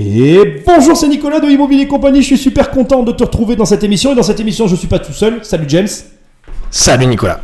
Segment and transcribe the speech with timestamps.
[0.00, 2.22] Et bonjour, c'est Nicolas de Immobilier Compagnie.
[2.22, 4.12] Je suis super content de te retrouver dans cette émission.
[4.12, 5.40] Et dans cette émission, je suis pas tout seul.
[5.42, 5.88] Salut James.
[6.70, 7.40] Salut Nicolas.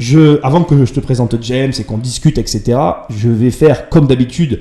[0.00, 2.76] Je, avant que je te présente James et qu'on discute, etc.,
[3.10, 4.60] je vais faire comme d'habitude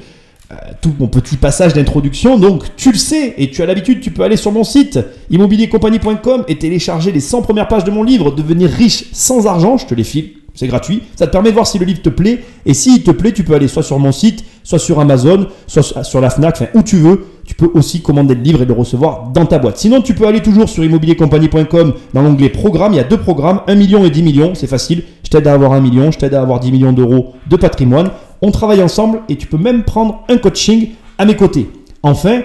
[0.51, 2.37] euh, tout mon petit passage d'introduction.
[2.37, 4.99] Donc, tu le sais et tu as l'habitude, tu peux aller sur mon site
[5.31, 9.79] immobiliercompagnie.com et télécharger les 100 premières pages de mon livre Devenir riche sans argent.
[9.79, 11.01] Je te les file, c'est gratuit.
[11.15, 12.43] Ça te permet de voir si le livre te plaît.
[12.65, 16.03] Et s'il te plaît, tu peux aller soit sur mon site, soit sur Amazon, soit
[16.03, 17.25] sur la Fnac, enfin où tu veux.
[17.45, 19.77] Tu peux aussi commander le livre et le recevoir dans ta boîte.
[19.77, 22.93] Sinon, tu peux aller toujours sur immobiliercompagnie.com dans l'onglet programme.
[22.93, 24.55] Il y a deux programmes, 1 million et 10 millions.
[24.55, 25.03] C'est facile.
[25.23, 28.11] Je t'aide à avoir 1 million, je t'aide à avoir 10 millions d'euros de patrimoine.
[28.41, 31.69] On travaille ensemble et tu peux même prendre un coaching à mes côtés.
[32.03, 32.41] Enfin,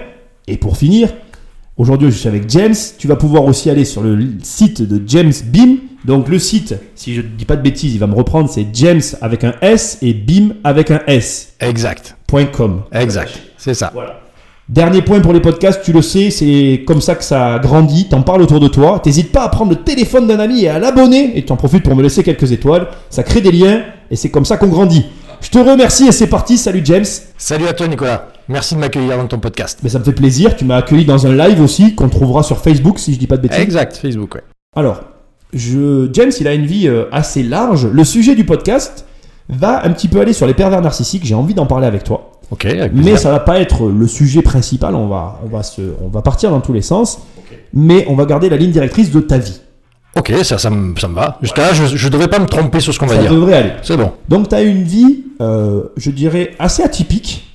[0.47, 1.09] et pour finir,
[1.77, 2.75] aujourd'hui je suis avec James.
[2.97, 5.77] Tu vas pouvoir aussi aller sur le site de James Beam.
[6.05, 8.67] Donc le site, si je ne dis pas de bêtises, il va me reprendre, c'est
[8.73, 11.53] James avec un S et Beam avec un S.
[11.59, 12.15] Exact.
[12.53, 12.83] .com.
[12.91, 13.31] Exact.
[13.57, 13.91] C'est ça.
[13.93, 14.21] Voilà.
[14.69, 18.21] Dernier point pour les podcasts, tu le sais, c'est comme ça que ça grandit, t'en
[18.21, 21.35] parles autour de toi, t'hésites pas à prendre le téléphone d'un ami et à l'abonner,
[21.35, 24.29] et tu en profites pour me laisser quelques étoiles, ça crée des liens, et c'est
[24.29, 25.05] comme ça qu'on grandit.
[25.41, 27.05] Je te remercie et c'est parti, salut James.
[27.37, 28.27] Salut à toi Nicolas.
[28.47, 29.79] Merci de m'accueillir dans ton podcast.
[29.81, 32.59] Mais ça me fait plaisir, tu m'as accueilli dans un live aussi, qu'on trouvera sur
[32.59, 33.59] Facebook si je dis pas de bêtises.
[33.59, 34.43] Exact, Facebook, ouais.
[34.75, 35.01] Alors,
[35.53, 37.87] je, James, il a une vie euh, assez large.
[37.87, 39.05] Le sujet du podcast
[39.49, 42.31] va un petit peu aller sur les pervers narcissiques, j'ai envie d'en parler avec toi.
[42.51, 45.81] Ok, avec Mais ça va pas être le sujet principal, on va, on va, se,
[46.03, 47.19] on va partir dans tous les sens,
[47.73, 49.59] mais on va garder la ligne directrice de ta vie.
[50.17, 51.37] Ok, ça, ça, me, ça me va.
[51.41, 53.31] Jusqu'à là, je, je devrais pas me tromper sur ce qu'on va Ça dire.
[53.31, 53.71] devrait aller.
[53.83, 54.11] C'est bon.
[54.27, 57.45] Donc tu as une vie, euh, je dirais, assez atypique.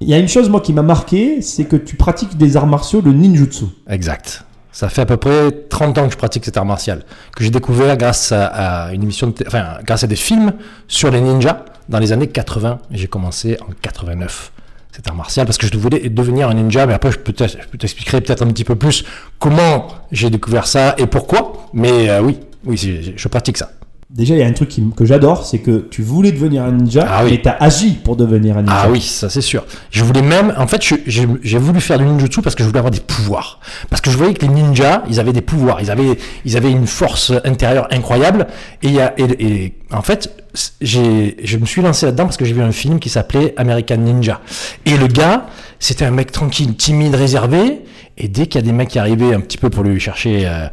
[0.00, 2.66] Il y a une chose, moi, qui m'a marqué, c'est que tu pratiques des arts
[2.66, 3.66] martiaux, le ninjutsu.
[3.88, 4.44] Exact.
[4.80, 7.02] Ça fait à peu près 30 ans que je pratique cet art martial,
[7.36, 10.54] que j'ai découvert grâce à, une émission, de enfin, grâce à des films
[10.88, 12.78] sur les ninjas dans les années 80.
[12.90, 14.52] Et J'ai commencé en 89
[14.92, 18.22] cet art martial parce que je voulais devenir un ninja, mais après je peux t'expliquerai
[18.22, 19.04] peut-être un petit peu plus
[19.38, 21.66] comment j'ai découvert ça et pourquoi.
[21.74, 23.72] Mais euh, oui, oui, je pratique ça.
[24.12, 26.72] Déjà, il y a un truc qui que j'adore, c'est que tu voulais devenir un
[26.72, 27.30] ninja, Ah oui.
[27.32, 28.74] mais tu as agi pour devenir un ninja.
[28.84, 29.64] Ah oui, ça c'est sûr.
[29.92, 32.90] Je voulais même, en fait, j'ai voulu faire du ninjutsu parce que je voulais avoir
[32.90, 33.60] des pouvoirs.
[33.88, 36.72] Parce que je voyais que les ninjas, ils avaient des pouvoirs, ils avaient, ils avaient
[36.72, 38.48] une force intérieure incroyable.
[38.82, 40.34] Et, il y a, et, et en fait,
[40.80, 44.40] je me suis lancé là-dedans parce que j'ai vu un film qui s'appelait American Ninja.
[44.86, 45.46] Et le gars,
[45.78, 47.82] c'était un mec tranquille, timide, réservé.
[48.18, 50.42] Et dès qu'il y a des mecs qui arrivaient un petit peu pour lui chercher,
[50.46, 50.66] euh,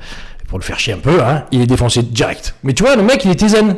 [0.48, 2.56] pour le faire chier un peu, hein, il est défoncé direct.
[2.64, 3.76] Mais tu vois, le mec, il était zen.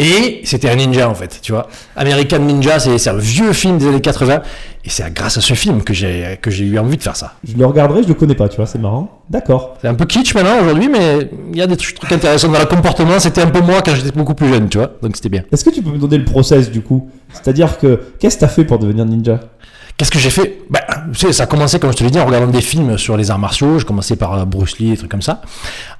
[0.00, 1.66] Et c'était un ninja en fait, tu vois.
[1.96, 4.42] American Ninja, c'est un vieux film des années 80.
[4.84, 7.34] Et c'est grâce à ce film que j'ai que j'ai eu envie de faire ça.
[7.42, 9.24] Je le regarderai, je le connais pas, tu vois, c'est marrant.
[9.28, 9.76] D'accord.
[9.80, 12.60] C'est un peu kitsch maintenant aujourd'hui, mais il y a des trucs trucs intéressants dans
[12.60, 13.18] le comportement.
[13.18, 14.92] C'était un peu moi quand j'étais beaucoup plus jeune, tu vois.
[15.02, 15.42] Donc c'était bien.
[15.50, 17.10] Est-ce que tu peux me donner le process du coup?
[17.32, 19.40] C'est-à-dire que, qu'est-ce que tu as fait pour devenir ninja?
[19.98, 20.60] Qu'est-ce que j'ai fait?
[20.70, 20.78] Bah,
[21.12, 23.16] tu sais, Ça a commencé, comme je te l'ai dit, en regardant des films sur
[23.16, 23.80] les arts martiaux.
[23.80, 25.42] J'ai commencé par euh, Bruce Lee, des trucs comme ça.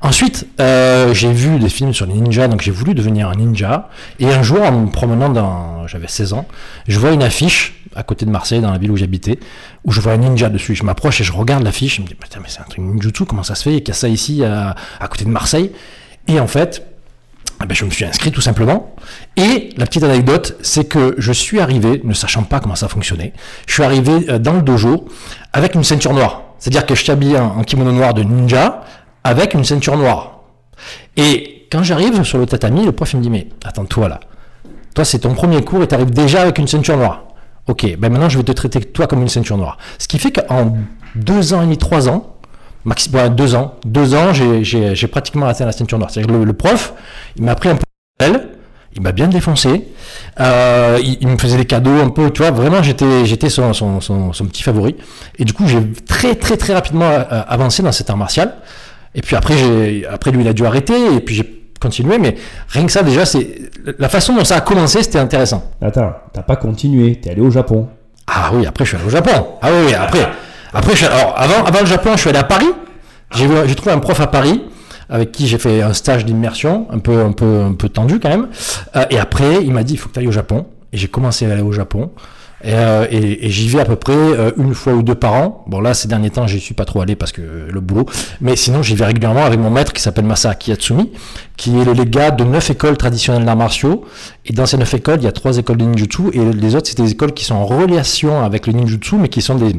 [0.03, 3.89] Ensuite, euh, j'ai vu des films sur les ninjas, donc j'ai voulu devenir un ninja.
[4.21, 5.89] Et un jour, en me promenant dans...
[5.89, 6.47] J'avais 16 ans,
[6.87, 9.41] je vois une affiche à côté de Marseille, dans la ville où j'habitais,
[9.85, 10.77] où je vois un ninja dessus.
[10.77, 11.97] Je m'approche et je regarde l'affiche.
[11.97, 13.81] Je me dis, putain, mais c'est un truc ninjutsu, comment ça se fait?
[13.81, 15.73] Qu'il y a ça ici, à côté de Marseille?
[16.29, 16.88] Et en fait,
[17.61, 18.95] ah ben, je me suis inscrit tout simplement.
[19.37, 23.33] Et la petite anecdote, c'est que je suis arrivé, ne sachant pas comment ça fonctionnait,
[23.67, 25.07] je suis arrivé euh, dans le dojo
[25.53, 26.43] avec une ceinture noire.
[26.59, 28.85] C'est-à-dire que je suis habillé en, kimono noir de ninja
[29.25, 30.43] avec une ceinture noire.
[31.17, 34.21] Et quand j'arrive sur le tatami, le prof me dit Mais attends-toi là,
[34.95, 37.25] toi c'est ton premier cours et tu arrives déjà avec une ceinture noire.
[37.67, 39.79] Ok, ben maintenant je vais te traiter toi comme une ceinture noire.
[39.99, 40.77] Ce qui fait qu'en
[41.15, 42.38] deux ans et demi, trois ans,
[42.85, 46.11] maxi, ouais, deux ans, deux ans, j'ai- j'ai j'ai pratiquement atteint la ceinture noire.
[46.11, 46.95] C'est-à-dire le, le prof,
[47.37, 47.83] il m'a pris un peu
[48.21, 48.49] elle,
[48.97, 49.85] il m'a bien défoncé,
[50.41, 53.73] euh, il, il me faisait des cadeaux un peu, tu vois, vraiment j'étais j'étais son,
[53.73, 54.97] son, son, son petit favori.
[55.39, 58.55] Et du coup, j'ai très très très rapidement euh, avancé dans cet art martial.
[59.15, 62.35] Et puis après, j'ai après lui, il a dû arrêter, et puis j'ai continué, mais
[62.69, 63.47] rien que ça, déjà, c'est
[63.99, 65.71] la façon dont ça a commencé, c'était intéressant.
[65.81, 67.89] Attends, t'as pas continué, t'es allé au Japon.
[68.27, 69.47] Ah oui, après je suis allé au Japon.
[69.63, 70.29] Ah oui, après.
[70.73, 72.69] Après, je alors, avant, avant le Japon, je suis allé à Paris.
[73.35, 74.63] J'ai trouvé un prof à Paris
[75.11, 78.29] avec qui j'ai fait un stage d'immersion, un peu, un peu, un peu tendu quand
[78.29, 78.49] même.
[78.97, 80.67] Euh, et après, il m'a dit, il faut que tu ailles au Japon.
[80.93, 82.11] Et j'ai commencé à aller au Japon.
[82.65, 85.33] Et, euh, et- et j'y vais à peu près euh, une fois ou deux par
[85.35, 85.65] an.
[85.69, 88.05] Bon là, ces derniers temps, j'y suis pas trop allé parce que euh, le boulot.
[88.41, 91.11] Mais sinon, j'y vais régulièrement avec mon maître qui s'appelle Masaaki Yatsumi,
[91.57, 94.05] qui est le légat de neuf écoles traditionnelles d'arts martiaux.
[94.45, 96.89] Et dans ces neuf écoles, il y a trois écoles de ninjutsu et les autres,
[96.89, 99.77] c'est des écoles qui sont en relation avec le ninjutsu, mais qui sont des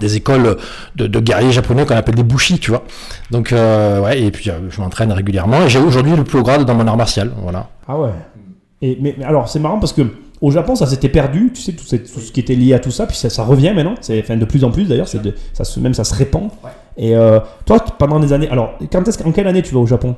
[0.00, 0.56] des écoles
[0.96, 2.82] de, de guerriers japonais qu'on appelle des bushi, tu vois.
[3.30, 6.42] Donc euh, ouais, et puis euh, je m'entraîne régulièrement et j'ai aujourd'hui le plus haut
[6.42, 7.68] grade dans mon art martial, voilà.
[7.86, 8.10] Ah ouais.
[8.80, 10.02] Et, mais, mais alors, c'est marrant parce que
[10.40, 13.06] au Japon, ça s'était perdu, tu sais, tout, ce qui était lié à tout ça,
[13.06, 15.62] puis ça, ça revient maintenant, c'est enfin, de plus en plus d'ailleurs, c'est de- ça
[15.62, 16.48] se, même ça se répand.
[16.96, 19.86] Et euh, toi, pendant des années, alors, quand est-ce, en quelle année tu vas au
[19.86, 20.16] Japon?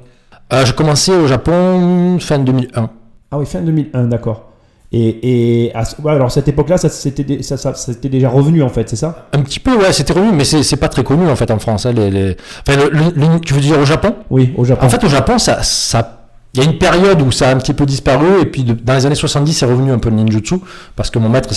[0.51, 2.91] Je commençais au Japon fin 2001.
[3.33, 4.51] Ah oui, fin 2001, d'accord.
[4.97, 8.95] Et, et à alors cette époque-là, ça, c'était, ça, ça- déjà revenu en fait, c'est
[8.95, 9.27] ça?
[9.33, 11.85] Un petit peu, ouais, c'était revenu, mais c'est pas très connu en fait en France.
[11.87, 12.37] hein, les, les-
[12.67, 14.15] Enfin, le- le- le- tu veux dire au Japon?
[14.31, 14.87] Oui, au Japon.
[14.87, 16.21] En fait, au Japon, ça, ça,
[16.55, 18.75] il y a une période où ça a un petit peu disparu, et puis de-
[18.75, 20.57] dans les années 70, c'est revenu un peu le ninjutsu,
[20.95, 21.51] parce que mon maître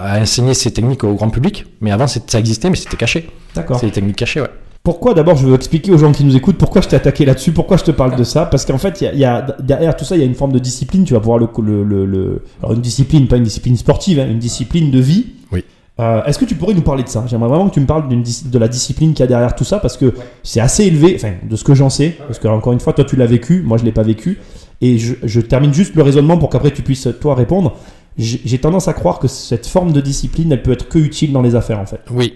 [0.00, 3.28] a enseigné ces techniques au grand public, mais avant ça existait, mais c'était caché.
[3.56, 3.80] d'accord.
[3.80, 4.50] C'est des techniques cachées, ouais.
[4.86, 7.50] Pourquoi d'abord je veux expliquer aux gens qui nous écoutent pourquoi je t'ai attaqué là-dessus,
[7.50, 8.46] pourquoi je te parle de ça?
[8.46, 10.36] Parce qu'en fait, il y a, y a- derrière tout ça, il y a une
[10.36, 11.02] forme de discipline.
[11.02, 14.28] Tu vas pouvoir le, le, le- le- alors une discipline, pas une discipline sportive, hein,
[14.30, 15.26] une discipline de vie.
[15.50, 15.64] Oui.
[15.98, 17.24] Euh, Est-ce que tu pourrais nous parler de ça?
[17.26, 19.80] J'aimerais vraiment que tu me parles de la discipline qu'il y a derrière tout ça
[19.80, 22.16] parce que c'est assez élevé, enfin de ce que j'en sais.
[22.24, 24.38] Parce que encore une fois, toi tu l'as vécu, moi je l'ai pas vécu.
[24.80, 27.72] Et je, je termine juste le raisonnement pour qu'après tu puisses toi répondre.
[28.18, 31.32] J'ai j'ai tendance à croire que cette forme de discipline, elle peut être que utile
[31.32, 32.00] dans les affaires en fait.
[32.10, 32.34] Oui.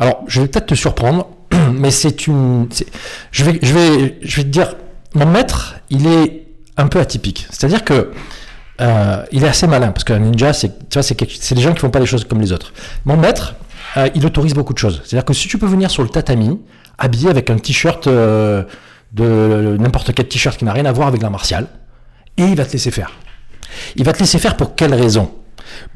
[0.00, 1.28] Alors, je vais peut-être te surprendre,
[1.72, 2.68] mais c'est une.
[3.30, 4.74] Je vais, je vais, je vais te dire,
[5.14, 7.46] mon maître, il est un peu atypique.
[7.50, 8.10] C'est-à-dire que
[8.80, 11.60] euh, il est assez malin parce qu'un ninja, c'est, tu vois, c'est, quelque- c'est des
[11.60, 12.72] gens qui font pas les choses comme les autres.
[13.04, 13.54] Mon maître,
[13.96, 15.02] euh, il autorise beaucoup de choses.
[15.04, 16.58] C'est-à-dire que si tu peux venir sur le tatami,
[16.98, 18.64] habillé avec un t-shirt euh,
[19.12, 21.66] de n'importe quel t-shirt qui n'a rien à voir avec la martiale,
[22.38, 23.12] et il va te laisser faire.
[23.96, 25.30] Il va te laisser faire pour quelle raison?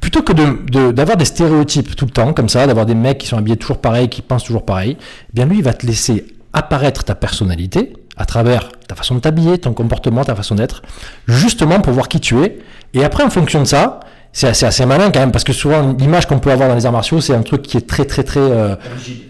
[0.00, 3.18] Plutôt que de- de- d'avoir des stéréotypes tout le temps, comme ça, d'avoir des mecs
[3.18, 5.86] qui sont habillés toujours pareil, qui pensent toujours pareil, eh bien lui, il va te
[5.86, 10.82] laisser apparaître ta personnalité à travers ta façon de t'habiller, ton comportement, ta façon d'être,
[11.28, 12.58] justement pour voir qui tu es.
[12.94, 14.00] Et après, en fonction de ça,
[14.32, 16.86] c'est assez, assez malin quand même, parce que souvent, l'image qu'on peut avoir dans les
[16.86, 18.74] arts martiaux, c'est un truc qui est très, très, très euh,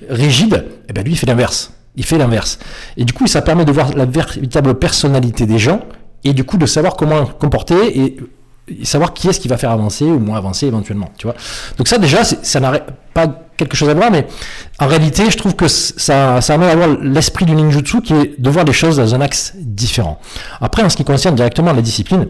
[0.08, 0.64] rigide.
[0.88, 1.72] Et ben lui, il fait l'inverse.
[1.96, 2.58] Il fait l'inverse.
[2.96, 5.81] Et du coup, ça permet de voir la véritable personnalité des gens,
[6.25, 8.16] et du coup, de savoir comment comporter et
[8.82, 11.36] savoir qui est-ce qui va faire avancer ou moins avancer éventuellement, tu vois.
[11.78, 12.80] Donc ça déjà, ça n'a
[13.14, 13.26] pas
[13.56, 14.26] quelque chose à voir, mais
[14.78, 18.40] en réalité, je trouve que ça, ça amène à avoir l'esprit du ninjutsu qui est
[18.40, 20.20] de voir les choses dans un axe différent.
[20.60, 22.26] Après, en ce qui concerne directement la discipline,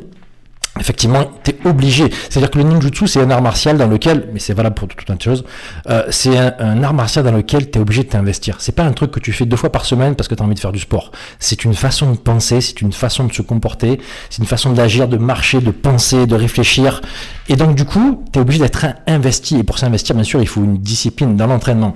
[0.79, 2.11] effectivement, tu es obligé.
[2.29, 5.09] C'est-à-dire que le ninjutsu, c'est un art martial dans lequel, mais c'est valable pour toute
[5.09, 5.45] autre chose,
[5.89, 8.57] euh, c'est un, un art martial dans lequel tu es obligé de t'investir.
[8.59, 10.47] C'est pas un truc que tu fais deux fois par semaine parce que tu as
[10.47, 11.13] envie de faire du sport.
[11.39, 14.01] C'est une façon de penser, c'est une façon de se comporter,
[14.31, 17.01] c'est une façon d'agir, de marcher, de penser, de réfléchir.
[17.49, 19.59] Et donc, du coup, tu es obligé d'être investi.
[19.59, 21.95] Et pour s'investir, bien sûr, il faut une discipline dans l'entraînement.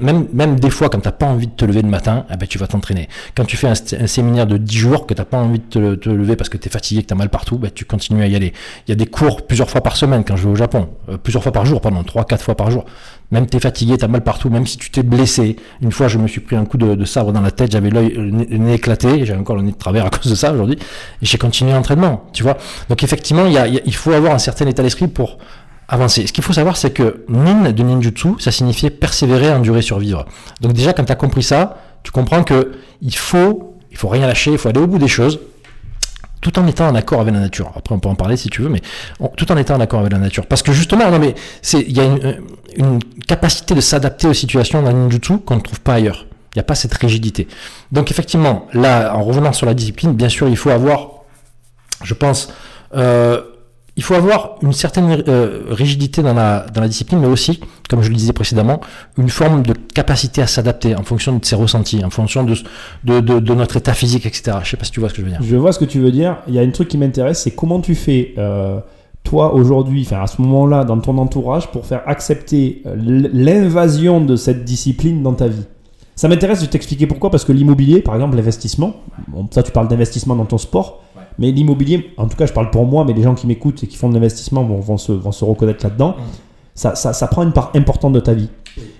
[0.00, 2.36] Même, même des fois, quand tu n'as pas envie de te lever le matin, eh
[2.36, 3.08] ben, tu vas t'entraîner.
[3.34, 5.94] Quand tu fais un, séminaire de 10 jours, que tu n'as pas envie de te,
[5.94, 8.22] te lever parce que tu es fatigué, que tu as mal partout, ben, tu continues
[8.22, 8.52] à y aller.
[8.86, 10.88] Il y a des cours plusieurs fois par semaine quand je vais au Japon.
[11.08, 12.84] Euh, plusieurs fois par jour, pardon, 3-4 fois par jour.
[13.32, 15.56] Même tu es fatigué, tu as mal partout, même si tu t'es blessé.
[15.80, 18.10] Une fois, je me suis pris un coup de, sabre dans la tête, j'avais l'œil,
[18.10, 20.78] le nez, éclaté, j'ai encore le nez de travers à cause de ça aujourd'hui.
[21.22, 22.58] Et j'ai continué l'entraînement, tu vois.
[22.90, 25.38] Donc effectivement, il, faut avoir un certain état d'esprit pour
[25.88, 26.26] avancer.
[26.26, 30.26] Ce qu'il faut savoir, c'est que nin de ninjutsu, ça signifiait persévérer, endurer, survivre.
[30.60, 34.26] Donc déjà, quand tu as compris ça, tu comprends que il faut, il faut rien
[34.26, 35.40] lâcher, il faut aller au bout des choses,
[36.42, 37.72] tout en étant en accord avec la nature.
[37.74, 38.82] Après, on peut en parler si tu veux, mais
[39.36, 40.44] tout en étant en accord avec la nature.
[40.44, 41.34] Parce que justement, non mais
[41.72, 42.42] il y a une,
[42.76, 46.26] une capacité de s'adapter aux situations dans ninjutsu qu'on ne trouve pas ailleurs.
[46.54, 47.48] Il n'y a pas cette rigidité.
[47.92, 51.22] Donc effectivement, là, en revenant sur la discipline, bien sûr, il faut avoir,
[52.02, 52.52] je pense,
[52.94, 53.40] euh,
[53.96, 57.60] il faut avoir une certaine euh, rigidité dans la, discipline, mais aussi,
[57.90, 58.80] comme je le disais précédemment,
[59.18, 63.76] une forme de capacité à s'adapter en fonction de ses ressentis, en fonction de, notre
[63.76, 64.56] état physique, etc.
[64.64, 65.42] Je sais pas si tu vois ce que je veux dire.
[65.42, 66.38] Je vois ce que tu veux dire.
[66.48, 68.80] Il y a un truc qui m'intéresse, c'est comment tu fais, euh,
[69.24, 74.36] toi, aujourd'hui, enfin, à ce moment-là, dans ton entourage, pour faire accepter euh, l'invasion de
[74.36, 75.66] cette discipline dans ta vie.
[76.14, 78.96] Ça m'intéresse de t'expliquer pourquoi, parce que l'immobilier, par exemple, l'investissement,
[79.50, 81.02] ça tu parles d'investissement dans ton sport,
[81.38, 83.86] mais l'immobilier, en tout cas je parle pour moi, mais les gens qui m'écoutent et
[83.86, 86.16] qui font de l'investissement vont, vont, se, vont se reconnaître là-dedans,
[86.74, 88.48] ça, ça, ça prend une part importante de ta vie.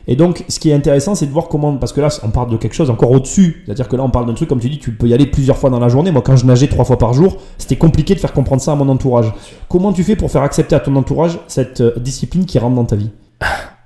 [0.07, 2.51] Et donc, ce qui est intéressant, c'est de voir comment, parce que là, on parle
[2.51, 3.63] de quelque chose encore au-dessus.
[3.65, 5.57] C'est-à-dire que là, on parle d'un truc, comme tu dis, tu peux y aller plusieurs
[5.57, 6.11] fois dans la journée.
[6.11, 8.75] Moi, quand je nageais trois fois par jour, c'était compliqué de faire comprendre ça à
[8.75, 9.33] mon entourage.
[9.69, 12.85] Comment tu fais pour faire accepter à ton entourage cette euh, discipline qui rentre dans
[12.85, 13.11] ta vie?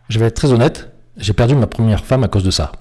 [0.09, 2.73] Je vais être très honnête, j'ai perdu ma première femme à cause de ça.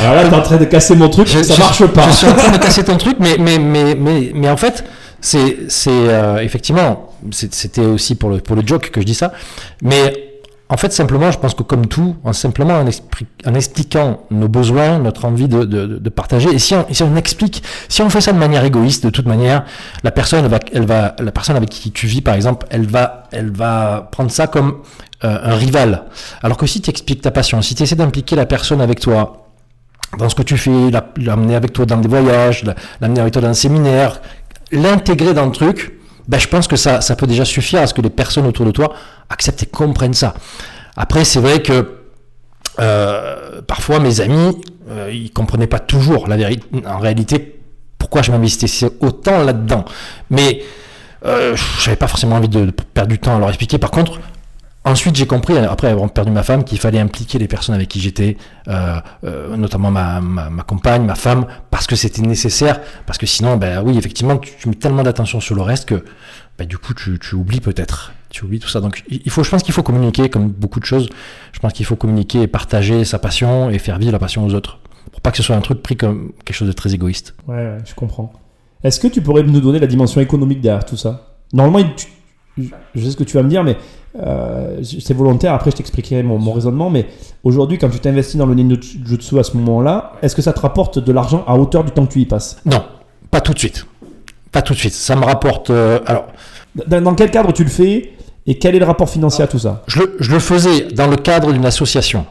[0.00, 2.08] Alors là, t'es en train de casser mon truc, ça je- marche pas.
[2.10, 4.84] Je suis en train de casser ton truc, mais, mais, mais, mais, mais en fait,
[5.20, 9.32] c'est, c'est euh, effectivement, c'était aussi pour le, pour le joke que je dis ça.
[9.82, 10.33] Mais
[10.74, 15.24] en fait, simplement, je pense que comme tout, en simplement en, expliquant nos besoins, notre
[15.24, 19.10] envie de, partager, et si on, explique, si on fait ça de manière égoïste, de
[19.10, 19.64] toute manière,
[20.02, 24.78] la personne, avec qui tu vis, par exemple, elle va, prendre ça comme
[25.22, 26.06] euh, un rival.
[26.42, 29.46] Alors que si tu expliques ta passion, si tu essaies d'impliquer la personne avec toi,
[30.18, 33.32] dans ce que tu fais, la- l'amener avec toi dans des voyages, la- l'amener avec
[33.32, 34.20] toi dans un séminaire,
[34.72, 35.92] l'intégrer dans le truc,
[36.28, 38.70] ben, je pense que ça, peut déjà suffire à ce que les personnes autour de
[38.70, 38.92] toi
[39.28, 40.34] acceptent et comprennent ça.
[40.96, 41.98] Après, c'est vrai que
[42.80, 46.66] euh, parfois mes amis, euh, ils comprenaient pas toujours la vérité.
[46.86, 47.60] En réalité,
[47.98, 49.84] pourquoi je m'investissais autant là-dedans.
[50.30, 50.62] Mais
[51.24, 53.78] euh, j'avais pas forcément envie de perdre du temps à leur expliquer.
[53.78, 54.20] Par contre,
[54.86, 58.00] Ensuite, j'ai compris, après avoir perdu ma femme, qu'il fallait impliquer les personnes avec qui
[58.00, 58.36] j'étais,
[58.68, 62.80] euh, euh, notamment ma, ma, compagne, ma femme, parce que c'était nécessaire.
[63.06, 66.04] Parce que sinon, ben oui, effectivement, tu, mets tellement d'attention sur le reste que
[66.58, 68.12] ben, du coup, tu, tu oublies peut-être.
[68.28, 68.82] Tu oublies tout ça.
[68.82, 71.08] Donc, il faut, je pense qu'il faut communiquer, comme beaucoup de choses.
[71.52, 74.52] Je pense qu'il faut communiquer et partager sa passion et faire vivre la passion aux
[74.52, 74.80] autres.
[75.12, 77.34] Pour pas que ce soit un truc pris comme quelque chose de très égoïste.
[77.48, 78.32] Ouais, je comprends.
[78.82, 81.38] Est-ce que tu pourrais nous donner la dimension économique derrière tout ça?
[81.54, 81.88] Normalement,
[82.58, 83.78] je sais ce que tu vas me dire, mais
[84.16, 85.54] euh, c'est volontaire.
[85.54, 86.90] Après, je t'expliquerai mon, mon, raisonnement.
[86.90, 87.06] Mais
[87.42, 90.98] aujourd'hui, quand tu t'investis dans le ninjutsu à ce moment-là, est-ce que ça te rapporte
[90.98, 92.58] de l'argent à hauteur du temps que tu y passes?
[92.64, 92.84] Non,
[93.30, 93.86] pas tout de suite.
[94.52, 94.92] Pas tout de suite.
[94.92, 95.70] Ça me rapporte.
[95.70, 96.26] Euh, alors.
[96.86, 98.12] Dans, dans, quel cadre tu le fais
[98.46, 99.82] et quel est le rapport financier à tout ça?
[99.86, 102.26] Je le, je le, faisais dans le cadre d'une association.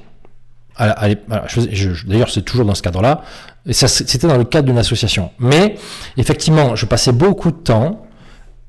[0.78, 3.22] D'ailleurs, c'est toujours dans ce cadre-là.
[3.72, 5.32] C'était dans le cadre d'une association.
[5.40, 5.76] Mais
[6.18, 8.06] effectivement, je passais beaucoup de temps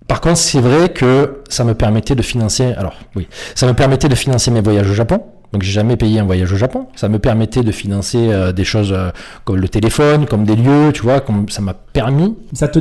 [0.07, 2.75] par contre, c'est vrai que ça me permettait de financer.
[2.77, 5.21] Alors, oui, ça me permettait de financer mes voyages au Japon.
[5.53, 6.89] Donc, j'ai jamais payé un voyage au Japon.
[6.97, 9.11] Ça me permettait de financer euh, des choses euh,
[9.45, 12.37] comme le téléphone, comme des lieux, tu vois, comme ça m'a permis.
[12.53, 12.81] Ça te,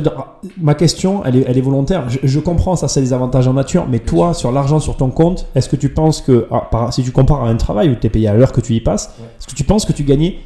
[0.60, 2.10] ma question, elle est, elle est volontaire.
[2.10, 3.86] Je, je comprends, ça, c'est des avantages en nature.
[3.88, 7.04] Mais toi, sur l'argent sur ton compte, est-ce que tu penses que, ah, par, si
[7.04, 9.14] tu compares à un travail où tu es payé à l'heure que tu y passes,
[9.38, 10.40] est-ce que tu penses que tu gagnais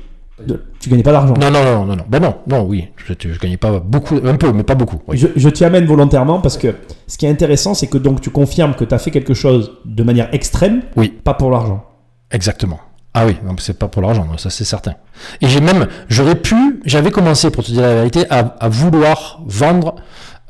[0.47, 1.35] de, tu gagnais pas d'argent.
[1.35, 2.04] Non, non, non, non, non.
[2.09, 2.88] Ben non, non, oui.
[2.97, 5.00] Je, je gagnais pas beaucoup, un peu, mais pas beaucoup.
[5.09, 5.16] Oui.
[5.18, 6.75] Je, je t'y amène volontairement parce que
[7.07, 9.73] ce qui est intéressant, c'est que donc tu confirmes que tu as fait quelque chose
[9.85, 11.09] de manière extrême, oui.
[11.09, 11.85] pas pour l'argent.
[12.30, 12.80] Exactement.
[13.14, 14.95] Ah oui, donc c'est pas pour l'argent, ça c'est certain.
[15.40, 19.40] Et j'ai même, j'aurais pu, j'avais commencé, pour te dire la vérité, à, à vouloir
[19.47, 19.97] vendre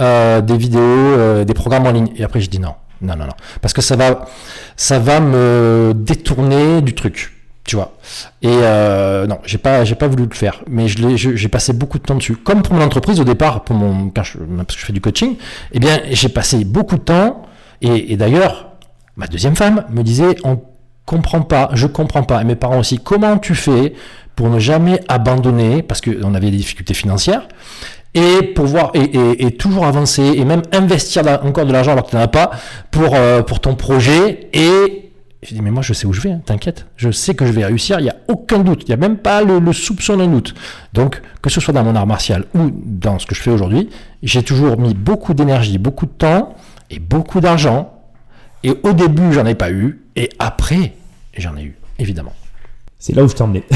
[0.01, 2.09] euh, des vidéos, euh, des programmes en ligne.
[2.17, 4.27] Et après, je dis non, non, non, non, parce que ça va,
[4.77, 7.33] ça va me détourner du truc
[7.69, 7.93] tu vois.
[8.41, 11.99] Et euh, non, j'ai pas, j'ai pas voulu le faire, mais je j'ai passé beaucoup
[11.99, 12.35] de temps dessus.
[12.35, 14.33] Comme pour mon entreprise au départ, pour mon, je, parce
[14.75, 15.37] que je fais du coaching,
[15.73, 17.43] eh bien, j'ai passé beaucoup de temps.
[17.83, 18.71] Et, d'ailleurs,
[19.17, 20.61] ma deuxième femme me disait, on
[21.05, 23.93] comprend pas, je comprends pas, et mes parents aussi, comment tu fais
[24.35, 27.47] pour ne jamais abandonner, parce qu'on avait des difficultés financières,
[28.15, 32.07] et pour voir et, et, et, toujours avancer et même investir encore de l'argent alors
[32.07, 32.51] que tu n'en as pas
[32.91, 35.08] pour euh, pour ton projet et
[35.43, 36.87] je dis, mais moi, je sais où je vais, hein, t'inquiète.
[36.97, 38.83] Je sais que je vais réussir, il n'y a aucun doute.
[38.83, 40.55] Il n'y a même pas le soupçon d'un doute.
[40.95, 43.89] Donc, que ce soit dans mon art martial ou dans ce que je fais aujourd'hui,
[44.23, 46.57] j'ai toujours mis beaucoup d'énergie, beaucoup de temps
[46.91, 47.95] et beaucoup d'argent.
[48.65, 50.03] Et au début, j'en ai pas eu.
[50.17, 50.95] Et après,
[51.37, 52.33] j'en ai eu, évidemment.
[52.99, 53.63] C'est là où je t'ai emmené.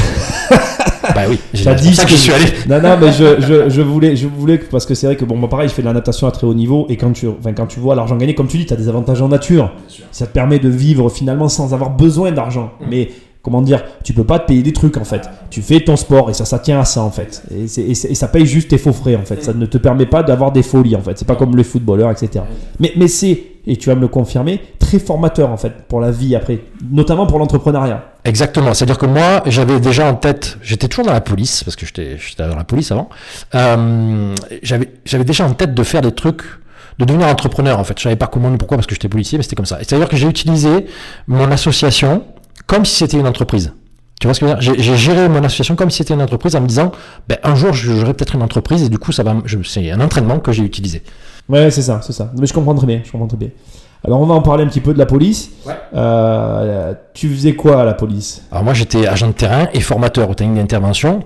[1.15, 2.47] bah oui, j'ai dit ça que, je suis allé.
[2.69, 5.37] Non, non, mais je, je, je, voulais, je voulais, parce que c'est vrai que bon,
[5.37, 7.53] moi pareil, je fais de la natation à très haut niveau, et quand tu, enfin,
[7.53, 9.73] quand tu vois l'argent gagné, comme tu dis, tu as des avantages en nature.
[10.11, 12.73] Ça te permet de vivre finalement sans avoir besoin d'argent.
[12.81, 12.85] Mmh.
[12.91, 13.11] Mais
[13.43, 15.29] comment dire, tu peux pas te payer des trucs en fait.
[15.51, 17.43] Tu fais ton sport et ça, ça tient à ça en fait.
[17.51, 19.43] Et, et, et ça paye juste tes faux frais en fait.
[19.43, 21.19] Ça ne te permet pas d'avoir des folies en fait.
[21.19, 22.45] C'est pas comme les footballeurs, etc.
[22.79, 24.61] Mais, mais c'est, et tu vas me le confirmer,
[24.99, 28.05] très formateur en fait pour la vie après, notamment pour l'entrepreneuriat.
[28.25, 28.75] Exactement.
[28.75, 32.19] C'est-à-dire que moi, j'avais déjà en tête, j'étais toujours dans la police parce que j'étais,
[32.39, 33.09] dans la police avant.
[33.55, 36.43] Euh, j'avais, j'avais déjà en tête de faire des trucs
[36.99, 37.99] de devenir entrepreneur en fait.
[37.99, 39.81] Je savais pas comment ni pourquoi parce que j'étais policier, mais c'était comme ça.
[39.81, 40.87] Et c'est-à-dire que j'ai utilisé
[41.27, 42.25] mon association
[42.67, 43.73] comme si c'était une entreprise.
[44.21, 44.85] Tu vois ce que je veux dire?
[44.85, 46.93] J'ai géré mon association comme si c'était une entreprise en me disant,
[47.29, 49.35] ben, un jour j'aurai peut-être une entreprise et du coup ça va,
[49.65, 51.03] c'est un entraînement que j'ai utilisé.
[51.49, 52.31] Ouais, c'est ça, c'est ça.
[52.39, 53.49] Mais je comprends très bien, je comprends très bien.
[54.05, 55.51] Alors on va en parler un petit peu de la police.
[55.67, 55.75] Ouais.
[55.95, 58.43] Euh, tu faisais quoi à la police?
[58.51, 61.25] Alors moi j'étais agent de terrain et formateur au technique d'intervention.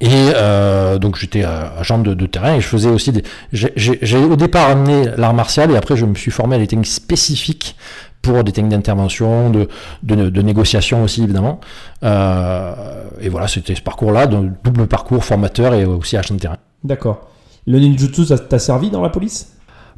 [0.00, 3.22] Et euh, donc j'étais agent de, de, terrain et je faisais aussi des.
[3.52, 6.86] J'ai au départ amené l'art martial et après je me suis formé à des techniques
[6.88, 7.76] spécifiques
[8.20, 9.68] pour des techniques d'intervention, de,
[10.02, 11.60] de, de, négociation aussi évidemment.
[12.04, 16.58] Euh, et voilà, c'était ce parcours-là, double parcours formateur et aussi agent de terrain.
[16.84, 17.28] D'accord.
[17.66, 19.52] Le ninjutsu, ça t'a servi dans la police?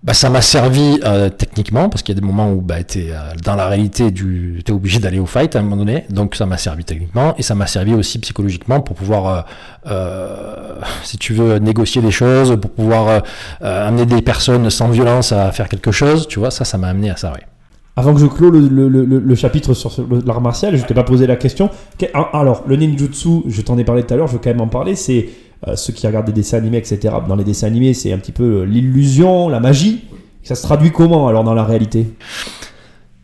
[0.05, 2.99] Bah, ça m'a servi euh, techniquement, parce qu'il y a des moments où bah, tu
[3.09, 6.05] euh, dans la réalité, tu es obligé d'aller au fight à un moment donné.
[6.11, 9.47] Donc ça m'a servi techniquement, et ça m'a servi aussi psychologiquement pour pouvoir,
[9.87, 13.23] euh, si tu veux, négocier des choses, pour pouvoir
[13.63, 16.29] amener des personnes sans violence à faire quelque chose.
[16.29, 17.41] Tu vois, ça, ça m'a amené à ça, oui.
[17.97, 19.93] Avant que je clôt le, le, le, chapitre sur
[20.27, 21.71] l'art martial, je t'ai pas posé la question.
[22.33, 24.67] Alors, le ninjutsu, je t'en ai parlé tout à l'heure, je veux quand même en
[24.67, 25.29] parler, c'est
[25.77, 27.15] ceux qui regardent des dessins animés, etc.
[27.27, 30.05] Dans les dessins animés, c'est un petit peu l'illusion, la magie.
[30.43, 32.07] Ça se traduit comment alors dans la réalité?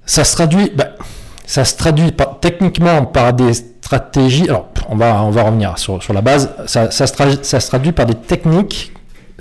[0.06, 0.88] Ça se traduit, bah,
[1.46, 4.48] ça se traduit techniquement par des stratégies.
[4.48, 6.50] Alors, on va, on va revenir sur, sur la base.
[6.66, 8.92] Ça, ça, se traduit, par des techniques,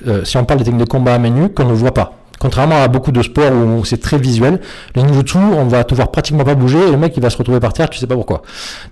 [0.07, 2.81] euh, si on parle des techniques de combat à nue, qu'on ne voit pas Contrairement
[2.81, 4.61] à beaucoup de sports où c'est très visuel,
[4.95, 7.37] le ninjutsu, on va te voir pratiquement pas bouger et le mec il va se
[7.37, 8.43] retrouver par terre, tu sais pas pourquoi.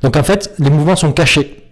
[0.02, 1.67] Donc en fait, les mouvements sont cachés.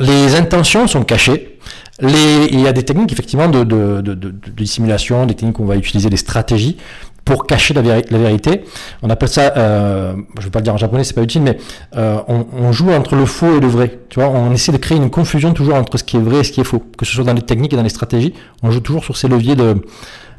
[0.00, 1.58] Les intentions sont cachées.
[2.00, 5.64] Les, il y a des techniques effectivement de, de, de, de, dissimulation, des techniques qu'on
[5.64, 6.76] va utiliser, des stratégies
[7.24, 8.62] pour cacher la, véri- la vérité.
[9.02, 11.56] On appelle ça, euh, je vais pas le dire en japonais, c'est pas utile, mais
[11.96, 13.98] euh, on, on joue entre le faux et le vrai.
[14.10, 16.44] Tu vois, on essaie de créer une confusion toujours entre ce qui est vrai et
[16.44, 16.82] ce qui est faux.
[16.98, 19.26] Que ce soit dans les techniques et dans les stratégies, on joue toujours sur ces
[19.28, 19.76] leviers de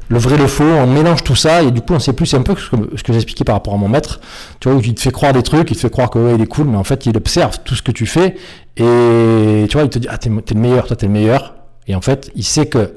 [0.08, 2.36] le vrai, le faux, on mélange tout ça et du coup on sait plus, c'est
[2.36, 4.20] un peu ce que, ce que j'expliquais par rapport à mon maître,
[4.60, 6.34] tu vois, où il te fait croire des trucs, il te fait croire que ouais,
[6.36, 8.36] il est cool, mais en fait il observe tout ce que tu fais
[8.76, 11.54] et tu vois, il te dit, ah t'es t'es le meilleur, toi t'es le meilleur,
[11.86, 12.94] et en fait il sait que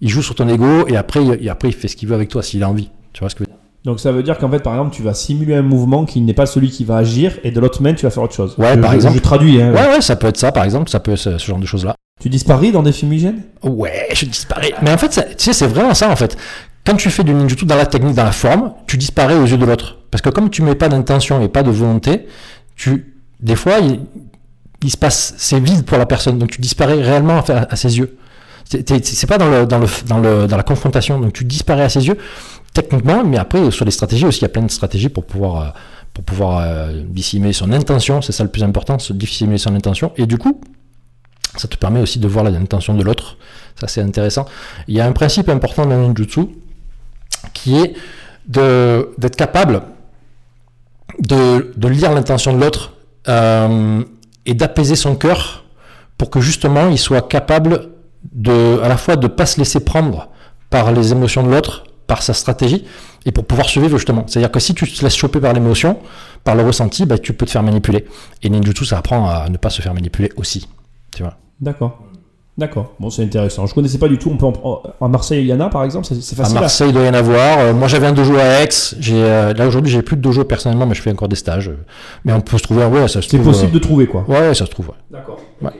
[0.00, 2.14] il joue sur ton ego et après, il- et après il fait ce qu'il veut
[2.14, 2.90] avec toi s'il a envie.
[3.12, 3.62] Tu vois ce que je veux dire?
[3.84, 6.34] Donc ça veut dire qu'en fait, par exemple, tu vas simuler un mouvement qui n'est
[6.34, 8.54] pas celui qui va agir et de l'autre main, tu vas faire autre chose.
[8.58, 9.16] Ouais, Je- par je- exemple.
[9.16, 9.60] Je traduis.
[9.60, 9.72] hein.
[9.72, 11.66] Ouais, ouais, ça peut être ça par exemple, ça peut être ce, ce genre de
[11.66, 11.94] choses-là.
[12.22, 14.72] Tu disparais dans des fumigènes Ouais, je disparais.
[14.82, 16.36] Mais en fait, ça- tu sais, c'est vraiment ça en fait.
[16.84, 19.56] Quand tu fais du ninjutsu dans la technique, dans la forme, tu disparais aux yeux
[19.58, 19.98] de l'autre.
[20.10, 22.26] Parce que comme tu mets pas d'intention et pas de volonté,
[22.76, 24.00] tu, des fois, il,
[24.82, 27.98] il se passe, c'est vide pour la personne, donc tu disparais réellement à, à ses
[27.98, 28.16] yeux.
[28.64, 31.88] C'est pas dans le, dans le, dans le, dans la confrontation, donc tu disparais à
[31.88, 32.16] ses yeux,
[32.72, 35.62] techniquement, mais après, sur les stratégies aussi, il y a plein de stratégies pour pouvoir,
[35.62, 35.68] euh,
[36.14, 40.12] pour pouvoir euh, dissimuler son intention, c'est ça le plus important, se dissimuler son intention,
[40.16, 40.60] et du coup,
[41.56, 43.36] ça te permet aussi de voir l'intention de l'autre.
[43.78, 44.46] Ça, c'est intéressant.
[44.88, 46.48] Il y a un principe important dans le ninjutsu
[47.52, 47.94] qui est
[48.46, 49.82] d'être capable
[51.18, 52.92] de, lire l'intention de l'autre
[53.28, 54.02] euh,
[54.46, 55.64] et d'apaiser son cœur
[56.18, 57.90] pour que justement il soit capable
[58.32, 60.28] de, à la fois de pas se laisser prendre
[60.70, 62.84] par les émotions de l'autre, par sa stratégie,
[63.24, 64.24] et pour pouvoir survivre justement.
[64.26, 65.98] C'est-à-dire que si tu te laisses choper par l'émotion,
[66.44, 68.06] par le ressenti, bah, tu peux te faire manipuler.
[68.42, 70.68] Et ninjutsu, ça apprend à ne pas se faire manipuler aussi.
[71.14, 71.36] Tu vois?
[71.60, 71.98] D'accord.
[72.58, 72.92] D'accord.
[73.00, 73.64] Bon, c'est intéressant.
[73.66, 74.30] Je connaissais pas du tout.
[74.30, 74.44] On peut
[75.00, 75.08] en...
[75.08, 76.06] Marseille, il y en a par exemple.
[76.06, 76.56] C'est facile.
[76.58, 77.58] à- Marseille, il doit y en avoir.
[77.60, 78.68] Euh, moi, j'avais un dojo à Aix.
[79.00, 81.68] J'ai, euh, là, aujourd'hui, j'ai plus de dojo personnellement, mais je fais encore des stages.
[81.68, 81.78] Euh,
[82.26, 84.26] Mais on peut se trouver, ouais, ça se C'est possible de trouver quoi.
[84.28, 84.94] euh, Ouais, ça se trouve, ouais.
[85.10, 85.38] D'accord.
[85.62, 85.70] Ouais.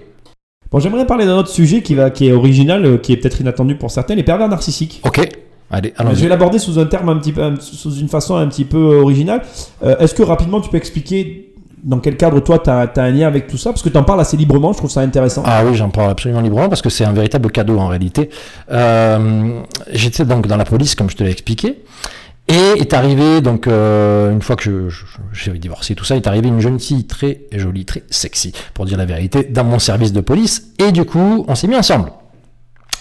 [0.70, 3.40] Bon, j'aimerais parler d'un autre sujet qui va, qui est original, euh, qui est peut-être
[3.42, 5.02] inattendu pour certains, les pervers narcissiques.
[5.04, 5.28] Ok.
[5.70, 8.46] Allez, Je allons vais l'aborder sous un terme un petit peu, sous une façon un
[8.48, 9.42] petit peu originale.
[9.82, 11.51] Euh, Est-ce que rapidement tu peux expliquer
[11.82, 13.70] dans quel cadre toi tu as, un lien avec tout ça?
[13.70, 15.42] Parce que tu en parles assez librement, je trouve ça intéressant.
[15.46, 18.30] Ah oui, j'en parle absolument librement parce que c'est un véritable cadeau en réalité.
[18.70, 19.60] Euh,
[19.92, 21.82] J'étais donc dans la police, comme je te l'ai expliqué.
[22.48, 24.88] Et est arrivé, donc, euh, une fois que
[25.32, 28.98] j'ai divorcé, tout ça, est arrivé une jeune fille très jolie, très sexy, pour dire
[28.98, 30.72] la vérité, dans mon service de police.
[30.78, 32.10] Et du coup, on s'est mis ensemble.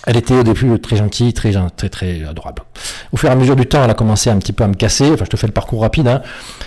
[0.07, 2.63] Elle était au début très gentille, très, très, très adorable.
[3.11, 4.73] Au fur et à mesure du temps, elle a commencé un petit peu à me
[4.73, 5.11] casser.
[5.13, 6.07] Enfin, je te fais le parcours rapide.
[6.07, 6.21] hein.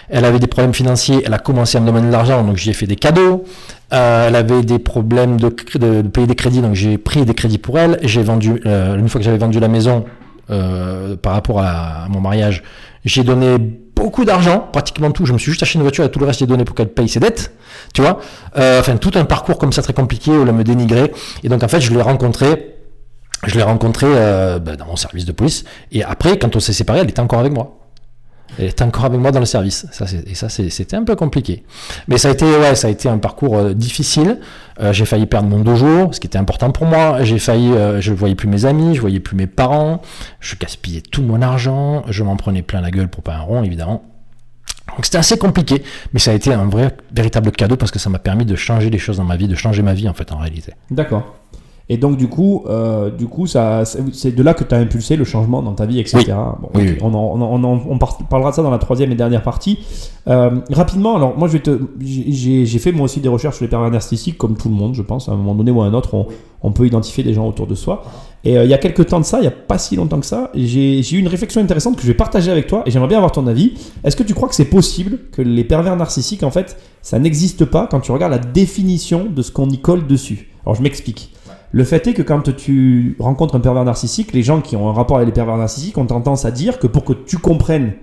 [0.08, 1.22] Elle avait des problèmes financiers.
[1.26, 3.44] Elle a commencé à me demander de l'argent, donc j'y ai fait des cadeaux.
[3.92, 7.34] Euh, elle avait des problèmes de, de, de payer des crédits, donc j'ai pris des
[7.34, 7.98] crédits pour elle.
[8.02, 10.04] J'ai vendu, euh, une fois que j'avais vendu la maison,
[10.50, 12.62] euh, par rapport à, à mon mariage,
[13.04, 15.26] j'ai donné beaucoup d'argent, pratiquement tout.
[15.26, 16.88] Je me suis juste acheté une voiture et tout le reste j'ai donné pour qu'elle
[16.88, 17.52] paye ses dettes.
[17.94, 18.18] Tu vois,
[18.56, 21.12] Euh, enfin tout un parcours comme ça très compliqué où elle me dénigrait.
[21.42, 22.73] Et donc en fait, je l'ai rencontrée
[23.46, 25.64] je l'ai rencontrée euh, bah, dans mon service de police.
[25.92, 27.78] Et après, quand on s'est séparés, elle était encore avec moi.
[28.58, 29.86] Elle était encore avec moi dans le service.
[29.90, 31.64] Ça, et ça, c'était un peu compliqué.
[32.06, 34.38] Mais ça a été, ouais, ça a été un parcours euh, difficile.
[34.80, 37.24] Euh, j'ai failli perdre mon dojo, ce qui était important pour moi.
[37.24, 40.02] J'ai failli, je voyais plus mes amis, je voyais plus mes parents.
[40.40, 42.04] Je gaspillais tout mon argent.
[42.08, 44.04] Je m'en prenais plein la gueule pour pas un rond, évidemment.
[44.88, 48.10] Donc c'était assez compliqué, mais ça a été un vrai, véritable cadeau parce que ça
[48.10, 50.30] m'a permis de changer les choses dans ma vie, de changer ma vie en fait
[50.30, 50.72] en réalité.
[50.90, 51.34] D'accord.
[51.90, 55.16] Et donc du coup, euh, du coup, ça, c'est de là que tu as impulsé
[55.16, 56.16] le changement dans ta vie, etc.
[56.28, 56.32] Oui.
[56.62, 56.98] Bon, Oui, ok, oui.
[57.02, 59.78] On, en- on, on parlera de ça dans la troisième et dernière partie.
[60.26, 63.64] Euh, rapidement, alors moi je vais te, j'ai j'ai fait moi aussi des recherches sur
[63.66, 65.28] les pervers narcissiques, comme tout le monde, je pense.
[65.28, 66.26] À un moment donné ou à un autre, on,
[66.62, 68.02] on peut identifier des gens autour de soi.
[68.44, 70.20] Et euh, il y a quelques temps de ça, il n'y a pas si longtemps
[70.20, 72.90] que ça, j'ai j'ai eu une réflexion intéressante que je vais partager avec toi et
[72.90, 73.74] j'aimerais bien avoir ton avis.
[74.04, 77.66] Est-ce que tu crois que c'est possible que les pervers narcissiques, en fait, ça n'existe
[77.66, 80.48] pas quand tu regardes la définition de ce qu'on y colle dessus?
[80.64, 81.30] Alors je m'explique.
[81.74, 84.92] Le fait est que quand tu rencontres un pervers narcissique, les gens qui ont un
[84.92, 87.94] rapport avec les pervers narcissiques ont tendance à dire que pour que tu comprennes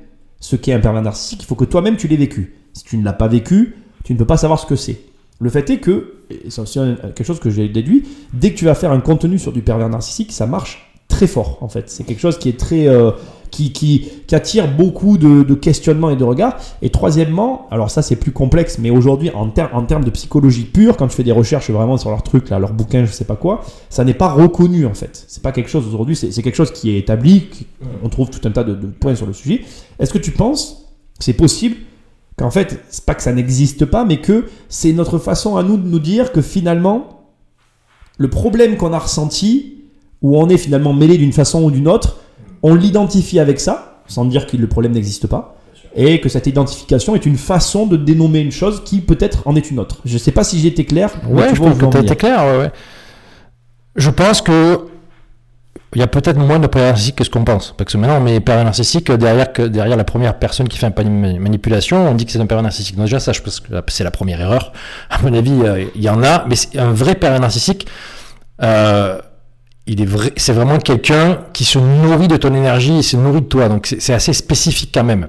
[0.41, 2.53] ce qu'est un pervers narcissique, il faut que toi-même tu l'aies vécu.
[2.73, 4.99] Si tu ne l'as pas vécu, tu ne peux pas savoir ce que c'est.
[5.39, 6.79] Le fait est que, et c'est aussi
[7.15, 8.03] quelque chose que j'ai déduit,
[8.33, 11.57] dès que tu vas faire un contenu sur du pervers narcissique, ça marche très fort
[11.61, 11.89] en fait.
[11.89, 13.11] C'est quelque chose qui est très, euh,
[13.51, 16.55] qui, qui, attire beaucoup de, de questionnements et de regards.
[16.81, 20.63] Et troisièmement, alors ça c'est plus complexe, mais aujourd'hui en, ter- en termes de psychologie
[20.63, 23.25] pure, quand tu fais des recherches vraiment sur leurs trucs, là, leurs bouquins, je sais
[23.25, 25.25] pas quoi, ça n'est pas reconnu en fait.
[25.27, 27.49] C'est pas quelque chose aujourd'hui, c'est quelque chose qui est établi,
[28.03, 29.61] on trouve tout un tas de, de points sur le sujet.
[29.99, 30.87] Est-ce que tu penses
[31.19, 31.75] que c'est possible
[32.37, 35.77] qu'en fait, c'est pas que ça n'existe pas, mais que c'est notre façon à nous
[35.77, 37.27] de nous dire que finalement,
[38.17, 39.80] le problème qu'on a ressenti,
[40.21, 42.17] où on est finalement mêlé d'une façon ou d'une autre,
[42.63, 45.55] on l'identifie avec ça, sans dire que le problème n'existe pas,
[45.95, 49.71] et que cette identification est une façon de dénommer une chose qui peut-être en est
[49.71, 49.97] une autre.
[50.05, 51.09] Je sais pas si j'ai été clair.
[51.27, 52.03] Ouais, je pense que tu as venir.
[52.03, 52.39] été clair.
[52.45, 52.71] ouais, ouais.
[53.95, 54.79] Je pense que
[55.93, 57.73] il y a peut-être moins de pervers narcissiques que ce qu'on pense.
[57.77, 60.87] Parce que maintenant, on met pervers narcissique derrière, que derrière la première personne qui fait
[61.01, 62.95] une mani- manipulation, on dit que c'est un pervers narcissique.
[62.95, 64.71] Donc déjà, ça, je pense que c'est la première erreur.
[65.09, 67.87] À mon avis, euh, il y en a, mais c'est un vrai pervers narcissique.
[68.63, 69.19] euh,
[70.37, 73.69] c'est vraiment quelqu'un qui se nourrit de ton énergie, il se nourrit de toi.
[73.69, 75.27] Donc c'est assez spécifique quand même.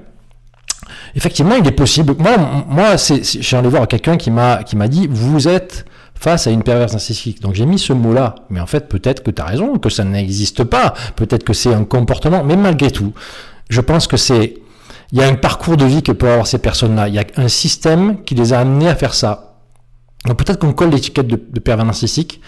[1.15, 2.15] Effectivement, il est possible.
[2.17, 2.35] Moi,
[2.67, 3.21] moi, c'est,
[3.53, 7.41] allé voir quelqu'un qui m'a, qui m'a dit, vous êtes face à une perverse narcissique.
[7.41, 8.35] Donc j'ai mis ce mot-là.
[8.49, 10.93] Mais en fait, peut-être que tu as raison, que ça n'existe pas.
[11.15, 12.43] Peut-être que c'est un comportement.
[12.43, 13.13] Mais malgré tout,
[13.69, 14.55] je pense que c'est,
[15.11, 17.09] il y a un parcours de vie que peuvent avoir ces personnes-là.
[17.09, 19.57] Il y a un système qui les a amenés à faire ça.
[20.25, 22.41] Donc peut-être qu'on colle l'étiquette de, de pervers narcissique.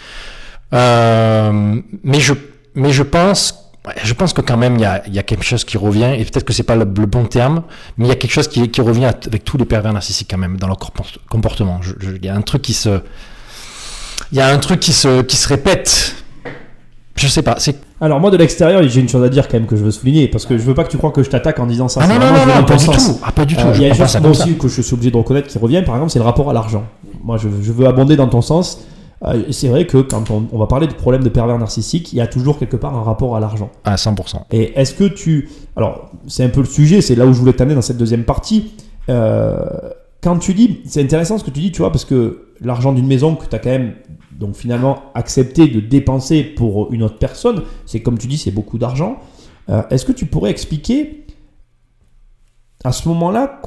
[0.74, 2.34] Euh, mais je,
[2.74, 3.72] mais je pense,
[4.04, 6.26] je pense que quand même il y a, y a quelque chose qui revient et
[6.26, 7.64] peut-être que c'est pas le, le bon terme,
[7.98, 10.38] mais il y a quelque chose qui, qui revient avec tous les pervers narcissiques quand
[10.40, 10.78] même dans leur
[11.30, 11.80] comportement.
[12.02, 13.00] Il y a un truc qui se,
[14.32, 16.16] il y a un truc qui se, qui se répète.
[17.16, 17.56] Je sais pas.
[17.60, 19.92] C'est Alors moi de l'extérieur, j'ai une chose à dire quand même que je veux
[19.92, 22.02] souligner parce que je veux pas que tu crois que je t'attaque en disant ça.
[22.04, 23.20] ah non non non, non pas du tout.
[23.24, 23.66] Ah pas du tout.
[23.66, 24.44] Euh, je Il y a une chose moi ça.
[24.44, 26.54] aussi que je suis obligé de reconnaître qui revient, par exemple, c'est le rapport à
[26.54, 26.84] l'argent.
[27.24, 28.82] Moi, je, je veux abonder dans ton sens.
[29.24, 32.18] Euh, c'est vrai que quand on, on va parler de problème de pervers narcissique, il
[32.18, 33.70] y a toujours quelque part un rapport à l'argent.
[33.84, 34.44] À 100%.
[34.52, 35.50] Et est-ce que tu...
[35.76, 38.24] Alors, c'est un peu le sujet, c'est là où je voulais t'amener dans cette deuxième
[38.24, 38.74] partie.
[39.10, 39.66] Euh,
[40.22, 40.82] quand tu dis...
[40.86, 43.56] C'est intéressant ce que tu dis, tu vois, parce que l'argent d'une maison que tu
[43.56, 43.94] as quand même,
[44.32, 48.78] donc finalement, accepté de dépenser pour une autre personne, c'est comme tu dis, c'est beaucoup
[48.78, 49.20] d'argent.
[49.70, 51.25] Euh, est-ce que tu pourrais expliquer
[52.86, 53.60] à ce moment-là,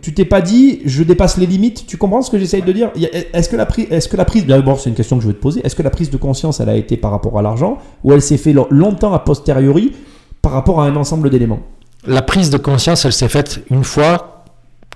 [0.00, 1.86] tu t'es pas dit, je dépasse les limites.
[1.86, 2.90] Tu comprends ce que j'essaye de dire?
[2.96, 5.28] A- Est-ce que la prise, est-ce que la prise, d'abord c'est une question que je
[5.28, 5.60] veux te poser.
[5.64, 8.22] Est-ce que la prise de conscience, elle a été par rapport à l'argent, ou elle
[8.22, 9.92] s'est fait lo- longtemps a posteriori
[10.40, 11.60] par rapport à un ensemble d'éléments?
[12.06, 14.44] La prise de conscience, elle s'est faite une fois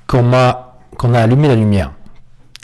[0.06, 0.30] qu'on
[0.98, 1.92] qu'on a allumé la lumière.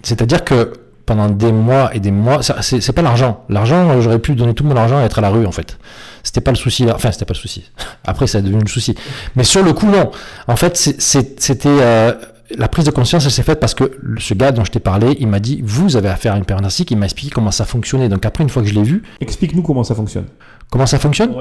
[0.02, 0.72] C'est-à-dire que
[1.06, 3.44] pendant des mois et des mois, c'est pas l'argent.
[3.48, 5.78] L'argent, j'aurais pu donner tout mon argent et être à la rue en fait.
[6.22, 6.94] C'était pas le souci là.
[6.94, 7.70] Enfin, c'était pas le souci.
[8.04, 8.94] Après, ça a devenu le souci.
[9.36, 10.10] Mais sur le coup, non.
[10.48, 12.12] En fait, c'était euh,
[12.56, 15.16] la prise de conscience, elle s'est faite parce que ce gars dont je t'ai parlé,
[15.20, 16.90] il m'a dit, vous avez affaire à une personne narcissique.
[16.90, 18.08] Il m'a expliqué comment ça fonctionnait.
[18.08, 20.26] Donc après, une fois que je l'ai vu, Explique-nous comment ça fonctionne.
[20.70, 21.32] comment ça fonctionne?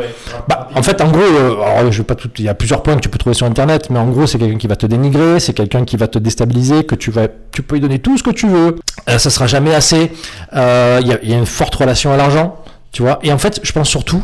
[0.48, 2.82] Bah, en fait, en gros, euh, alors, je vais pas tout, il y a plusieurs
[2.82, 4.86] points que tu peux trouver sur Internet, mais en gros, c'est quelqu'un qui va te
[4.86, 8.18] dénigrer, c'est quelqu'un qui va te déstabiliser, que tu vas, tu peux lui donner tout
[8.18, 8.78] ce que tu veux,
[9.10, 10.12] euh, ça sera jamais assez.
[10.54, 12.56] Euh, Il y, y a une forte relation à l'argent,
[12.92, 13.20] tu vois.
[13.24, 14.24] Et en fait, je pense surtout,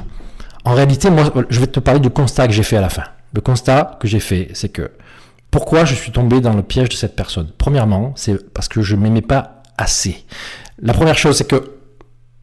[0.68, 3.04] en réalité, moi, je vais te parler du constat que j'ai fait à la fin.
[3.34, 4.92] Le constat que j'ai fait, c'est que
[5.50, 7.48] pourquoi je suis tombé dans le piège de cette personne?
[7.58, 10.26] Premièrement, c'est parce que je m'aimais pas assez.
[10.82, 11.78] La première chose, c'est que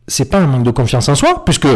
[0.09, 1.69] c'est pas un manque de confiance en soi, puisque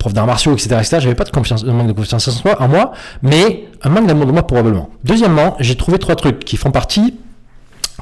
[0.00, 2.66] prof d'arts martiaux, etc., etc., j'avais pas de confiance, manque de confiance en soi, en
[2.66, 2.90] moi,
[3.22, 4.90] mais un manque d'amour de moi probablement.
[5.04, 7.14] Deuxièmement, j'ai trouvé trois trucs qui font partie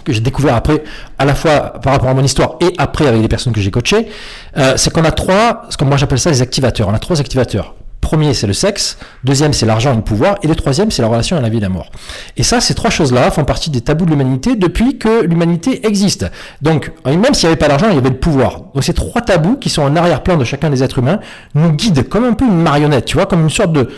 [0.04, 0.82] que j'ai découvert après,
[1.18, 3.70] à la fois par rapport à mon histoire et après avec les personnes que j'ai
[3.70, 4.08] coachées,
[4.56, 6.88] euh, c'est qu'on a trois, ce que moi j'appelle ça les activateurs.
[6.88, 7.74] On a trois activateurs.
[8.02, 8.98] Premier, c'est le sexe.
[9.22, 10.34] Deuxième, c'est l'argent et le pouvoir.
[10.42, 11.88] Et le troisième, c'est la relation à la vie et la mort.
[12.36, 16.26] Et ça, ces trois choses-là font partie des tabous de l'humanité depuis que l'humanité existe.
[16.60, 18.62] Donc, même s'il n'y avait pas d'argent, il y avait le pouvoir.
[18.74, 21.20] Donc, ces trois tabous qui sont en arrière-plan de chacun des êtres humains
[21.54, 23.88] nous guident comme un peu une marionnette, tu vois, comme une sorte de,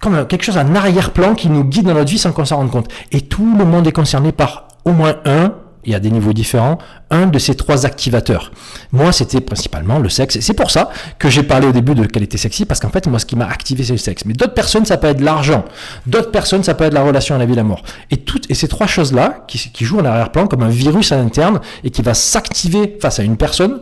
[0.00, 2.70] comme quelque chose en arrière-plan qui nous guide dans notre vie sans qu'on s'en rende
[2.70, 2.88] compte.
[3.10, 6.32] Et tout le monde est concerné par au moins un, il y a des niveaux
[6.32, 6.78] différents,
[7.10, 8.52] un de ces trois activateurs.
[8.92, 10.36] Moi, c'était principalement le sexe.
[10.36, 13.06] Et c'est pour ça que j'ai parlé au début de qualité sexy, parce qu'en fait,
[13.06, 14.24] moi, ce qui m'a activé, c'est le sexe.
[14.24, 15.64] Mais d'autres personnes, ça peut être l'argent.
[16.06, 17.82] D'autres personnes, ça peut être la relation à la vie la mort.
[18.10, 21.16] Et, toutes, et ces trois choses-là, qui, qui jouent en arrière-plan comme un virus à
[21.16, 23.80] l'interne, et qui va s'activer face à une personne,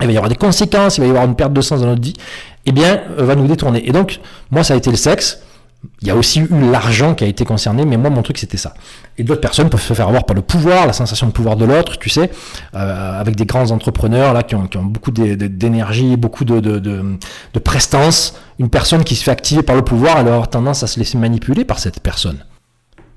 [0.00, 1.88] il va y avoir des conséquences, il va y avoir une perte de sens dans
[1.88, 2.14] notre vie,
[2.66, 3.88] eh bien, euh, va nous détourner.
[3.88, 5.40] Et donc, moi, ça a été le sexe.
[6.02, 8.56] Il y a aussi eu l'argent qui a été concerné, mais moi, mon truc, c'était
[8.56, 8.74] ça.
[9.16, 11.64] Et d'autres personnes peuvent se faire avoir par le pouvoir, la sensation de pouvoir de
[11.64, 12.30] l'autre, tu sais,
[12.74, 16.44] euh, avec des grands entrepreneurs là qui ont, qui ont beaucoup d'é- d'é- d'énergie, beaucoup
[16.44, 17.18] de, de, de,
[17.54, 18.34] de prestance.
[18.58, 20.98] Une personne qui se fait activer par le pouvoir, elle va avoir tendance à se
[20.98, 22.44] laisser manipuler par cette personne.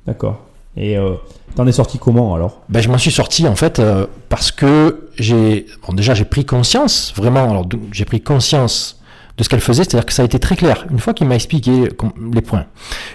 [0.05, 0.41] D'accord.
[0.77, 1.15] Et euh,
[1.55, 2.61] t'en es sorti comment alors?
[2.69, 6.45] Ben, je m'en suis sorti en fait euh, parce que j'ai bon déjà j'ai pris
[6.45, 9.00] conscience vraiment alors j'ai pris conscience
[9.37, 11.35] de ce qu'elle faisait c'est-à-dire que ça a été très clair une fois qu'il m'a
[11.35, 11.89] expliqué
[12.33, 12.65] les points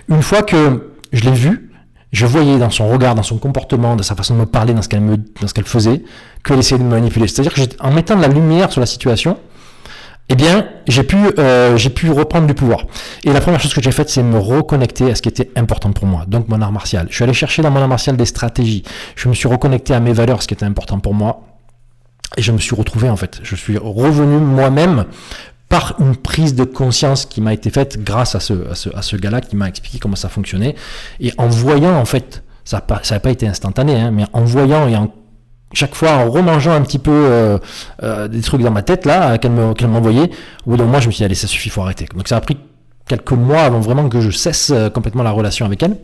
[0.09, 1.71] une fois que je l'ai vu
[2.13, 4.83] je voyais dans son regard dans son comportement dans sa façon de me parler dans
[4.83, 6.03] ce qu'elle me dans ce qu'elle faisait
[6.45, 9.39] qu'elle essayait de me manipuler c'est-à-dire que en mettant de la lumière sur la situation
[10.29, 12.85] eh bien, j'ai pu, euh, j'ai pu reprendre du pouvoir.
[13.23, 15.93] Et la première chose que j'ai faite, c'est me reconnecter à ce qui était important
[15.93, 17.07] pour moi, donc mon art martial.
[17.11, 18.83] Je suis allé chercher dans mon art martial des stratégies.
[19.15, 21.43] Je me suis reconnecté à mes valeurs, ce qui était important pour moi.
[22.37, 23.39] Et je me suis retrouvé, en fait.
[23.45, 25.05] Je suis revenu moi-même
[25.69, 29.03] par une prise de conscience qui m'a été faite grâce à ce, à ce, à
[29.03, 30.75] ce gars-là qui m'a expliqué comment ça fonctionnait.
[31.21, 34.87] Et en voyant, en fait, ça n'a pas, pas été instantané, hein, mais en voyant
[34.89, 35.13] et en
[35.73, 37.59] chaque fois en remangeant un petit peu euh,
[38.05, 40.31] euh, des trucs dans ma tête là qu'elle me- qu'elle m'envoyait,
[40.65, 42.07] au bout d'un moment je me suis dit allez ça suffit, faut arrêter.
[42.15, 42.57] Donc ça a pris
[43.09, 45.97] quelques mois avant vraiment que je cesse euh, complètement la relation avec elle,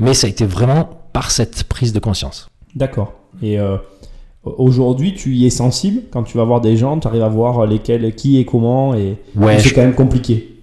[0.00, 2.48] mais ça a été vraiment par cette prise de conscience.
[2.74, 3.14] D'accord.
[3.40, 3.76] Et euh,
[4.58, 7.66] aujourd'hui, tu y es sensible quand tu vas voir des gens, tu arrives à voir
[7.66, 10.54] lesquels, qui et comment, et Ouais, c'est je- quand même compliqué.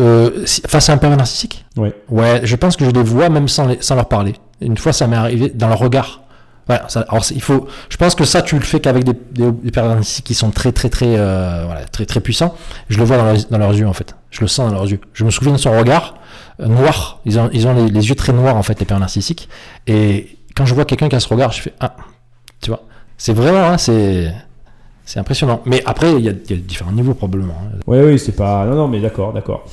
[0.00, 1.92] Euh, si- face à un pervers narcissique Ouais.
[2.08, 4.32] Ouais, je pense que je les vois même sans, les- sans leur parler.
[4.60, 6.20] Une fois, ça m'est arrivé dans leur regard.
[6.66, 9.50] Voilà, ça, alors il faut, je pense que ça, tu le fais qu'avec des, des,
[9.50, 12.54] des pervers narcissiques qui sont très, très, très, euh, voilà, très, très puissants.
[12.88, 14.14] Je le vois dans, leurs- dans leurs yeux, en fait.
[14.30, 15.00] Je le sens dans leurs yeux.
[15.12, 16.14] Je me souviens de son regard
[16.60, 17.20] euh, noir.
[17.26, 19.48] Ils ont, ils ont les, les yeux très noirs, en fait, les pervers narcissiques.
[19.88, 21.96] Et quand je vois quelqu'un qui a ce regard, je fais ah,
[22.62, 22.82] tu vois.
[23.24, 24.32] C'est vraiment, hein, c'est,
[25.04, 25.60] c'est impressionnant.
[25.64, 27.54] Mais après, il y, a, il y a différents niveaux probablement.
[27.62, 27.78] hein.
[27.86, 28.66] Oui, oui, c'est pas.
[28.66, 29.64] Non, non, mais d'accord, d'accord.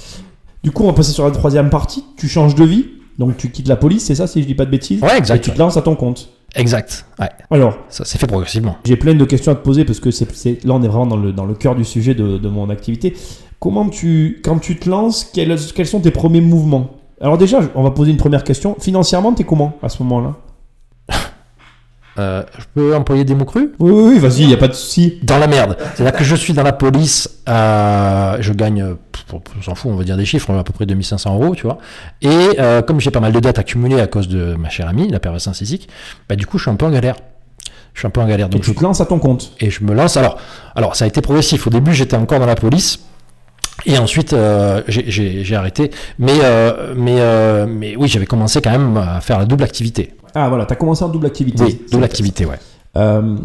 [0.63, 2.05] Du coup, on va passer sur la troisième partie.
[2.15, 2.85] Tu changes de vie,
[3.17, 5.01] donc tu quittes la police, c'est ça, si je dis pas de bêtises?
[5.01, 5.43] Ouais, Et exact.
[5.43, 6.29] tu te lances à ton compte.
[6.53, 7.07] Exact.
[7.19, 7.29] Ouais.
[7.49, 8.75] Alors, Ça s'est fait progressivement.
[8.85, 11.07] j'ai plein de questions à te poser parce que c'est, c'est- là, on est vraiment
[11.07, 13.15] dans le, dans le cœur du sujet de, de mon activité.
[13.59, 16.91] Comment tu, quand tu te lances, quels, quels sont tes premiers mouvements?
[17.19, 18.75] Alors déjà, on va poser une première question.
[18.79, 20.35] Financièrement, t'es comment à ce moment-là?
[22.17, 23.69] Euh, je peux employer des mots crus?
[23.79, 25.19] Oui, oui, oui, vas-y, y a pas de souci.
[25.23, 25.77] Dans la merde.
[25.95, 28.95] C'est-à-dire que je suis dans la police, euh, je gagne,
[29.31, 31.77] on s'en fout, on va dire des chiffres, à peu près 2500 euros, tu vois.
[32.21, 35.07] Et euh, comme j'ai pas mal de dettes accumulées à cause de ma chère amie,
[35.09, 35.87] la perversion narcissique,
[36.27, 37.15] bah du coup je suis un peu en galère.
[37.93, 38.47] Je suis un peu en galère.
[38.47, 39.51] Et Donc tu je- te lances à ton compte.
[39.59, 40.17] et je me lance.
[40.17, 40.37] Alors,
[40.75, 41.67] alors ça a été progressif.
[41.67, 42.99] Au début, j'étais encore dans la police.
[43.85, 45.89] Et ensuite, euh, j'ai- arrêté.
[46.17, 50.15] Mais, euh, mais, euh, mais oui, j'avais commencé quand même à faire la double activité.
[50.35, 51.63] Ah voilà, t'as commencé en double activité.
[51.63, 52.59] Oui, double activité, ouais.
[52.97, 53.37] Euh,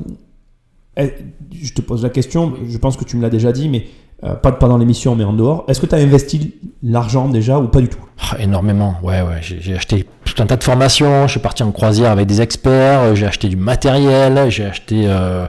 [0.97, 1.13] eh,
[1.53, 3.87] je te pose la question, je pense que tu me l'as déjà dit, mais
[4.23, 5.65] euh, pas, pas dans l'émission, mais en dehors.
[5.69, 7.99] Est-ce que tu as investi l'argent déjà ou pas du tout?
[8.31, 9.41] Ah, énormément, ouais, ouais.
[9.43, 11.27] J'ai acheté tout un tas de formations.
[11.27, 13.01] Je suis parti en croisière avec des experts.
[13.01, 14.51] euh, J'ai acheté du matériel.
[14.51, 15.47] J'ai acheté, euh,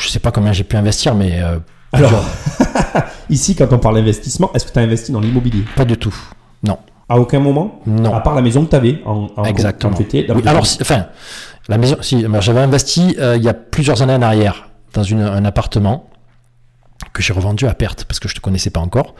[0.00, 1.58] je sais pas combien j'ai pu investir, mais euh,
[1.92, 2.24] Alors,
[3.30, 5.64] ici, quand on parle d'investissement, est-ce que tu as investi dans l'immobilier?
[5.76, 6.14] Pas du tout.
[6.64, 6.78] Non,
[7.08, 8.12] À aucun moment non.
[8.14, 9.92] À part la maison que tu avais en, en Exactement.
[9.92, 11.06] quand étais Oui, alors, enfin,
[11.68, 15.20] la maison, si, j'avais investi euh, il y a plusieurs années en arrière dans une-
[15.20, 16.08] un appartement
[17.12, 19.14] que j'ai revendu à perte parce que je te connaissais pas encore.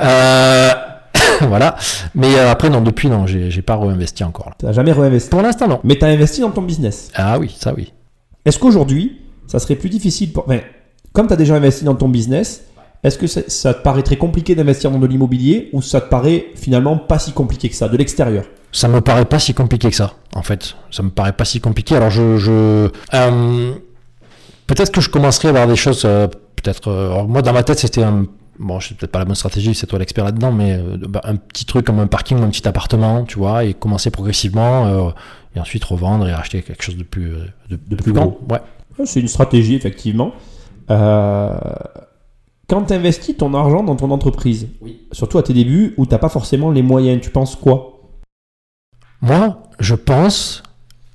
[0.00, 0.70] Euh,
[1.42, 1.76] voilà.
[2.14, 4.50] Mais euh, après, non, depuis, non, j'ai pas réinvesti encore.
[4.58, 5.30] Tu n'as jamais réinvesti.
[5.30, 5.80] Pour l'instant, non.
[5.84, 7.10] Mais tu as investi dans ton business.
[7.14, 7.92] Ah oui, ça oui.
[8.44, 10.44] Est-ce qu'aujourd'hui, ça serait plus difficile pour...
[10.46, 10.60] enfin,
[11.12, 12.64] comme tu as déjà investi dans ton business,
[13.04, 16.08] est-ce que ça, ça te paraît très compliqué d'investir dans de l'immobilier ou ça te
[16.08, 18.44] paraît finalement pas si compliqué que ça, de l'extérieur?
[18.72, 20.76] Ça me paraît pas si compliqué que ça, en fait.
[20.90, 21.96] Ça me paraît pas si compliqué.
[21.96, 22.36] Alors, je.
[22.36, 23.72] je euh,
[24.66, 26.02] peut-être que je commencerai à avoir des choses.
[26.04, 26.88] euh, peut-être.
[26.88, 28.26] euh, moi, dans ma tête, c'était un.
[28.58, 31.20] Bon, je sais peut-être pas la bonne stratégie, c'est toi l'expert là-dedans, mais euh, bah,
[31.24, 34.86] un petit truc comme un parking, ou un petit appartement, tu vois, et commencer progressivement,
[34.86, 35.10] euh,
[35.54, 37.30] et ensuite revendre et acheter quelque chose de plus,
[37.70, 38.36] de, de plus plus grand.
[38.50, 38.58] Ouais.
[38.98, 40.32] Ouais, C'est une stratégie, effectivement.
[40.90, 41.56] Euh,
[42.68, 45.00] Quand tu investis ton argent dans ton entreprise, Oui.
[45.12, 47.94] surtout à tes débuts où tu n'as pas forcément les moyens, tu penses quoi?
[49.22, 50.62] Moi, je pense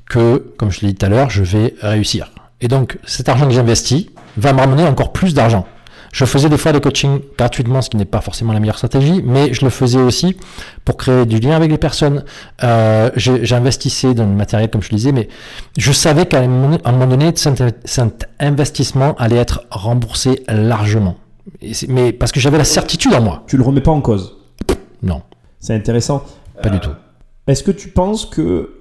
[0.09, 2.31] que, comme je l'ai dit tout à l'heure, je vais réussir.
[2.59, 5.67] Et donc, cet argent que j'investis va me ramener encore plus d'argent.
[6.11, 9.21] Je faisais des fois des coachings gratuitement, ce qui n'est pas forcément la meilleure stratégie,
[9.23, 10.37] mais je le faisais aussi
[10.85, 12.23] pour créer du lien avec les personnes.
[12.63, 15.27] Euh, J'investissais dans le matériel, comme je le disais, mais
[15.77, 21.15] je savais qu'à un moment donné, cet investissement allait être remboursé largement.
[21.61, 23.43] Et Mais parce que j'avais la certitude en moi.
[23.47, 24.37] Tu le remets pas en cause.
[25.01, 25.21] Non,
[25.59, 26.23] C'est intéressant.
[26.61, 26.91] pas du tout.
[27.47, 28.79] Est-ce que tu penses que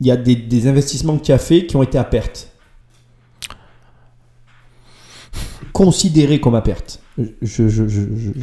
[0.00, 2.52] il y a des, des investissements que tu as faits qui ont été à perte?
[5.72, 7.00] Considérés comme à perte.
[7.18, 8.00] Je, je, je, je,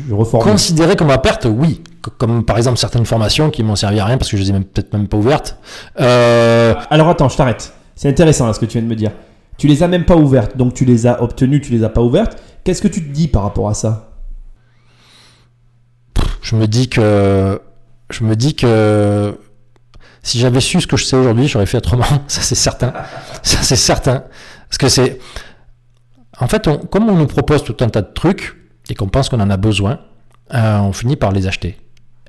[0.10, 0.52] je reformule.
[0.52, 1.82] Considéré comme ma perte, oui.
[2.18, 4.60] Comme par exemple certaines formations qui m'ont servi à rien parce que je les ai
[4.60, 5.58] peut-être même pas ouvertes.
[6.00, 7.74] Euh, Alors attends, je t'arrête.
[7.96, 9.12] C'est intéressant là, ce que tu viens de me dire.
[9.58, 12.02] Tu les as même pas ouvertes, donc tu les as obtenues, tu les as pas
[12.02, 12.42] ouvertes.
[12.64, 14.12] Qu'est-ce que tu te dis par rapport à ça?
[16.42, 17.60] Je me dis que
[18.10, 19.38] je me dis que
[20.22, 22.06] si j'avais su ce que je sais aujourd'hui, j'aurais fait autrement.
[22.28, 22.94] Ça c'est certain.
[23.44, 24.24] Ça c'est certain.
[24.70, 25.20] Parce que c'est
[26.40, 28.56] en fait, comme on nous propose tout un tas de trucs
[28.90, 30.00] et qu'on pense qu'on en a besoin,
[30.54, 31.78] euh, on finit par les acheter.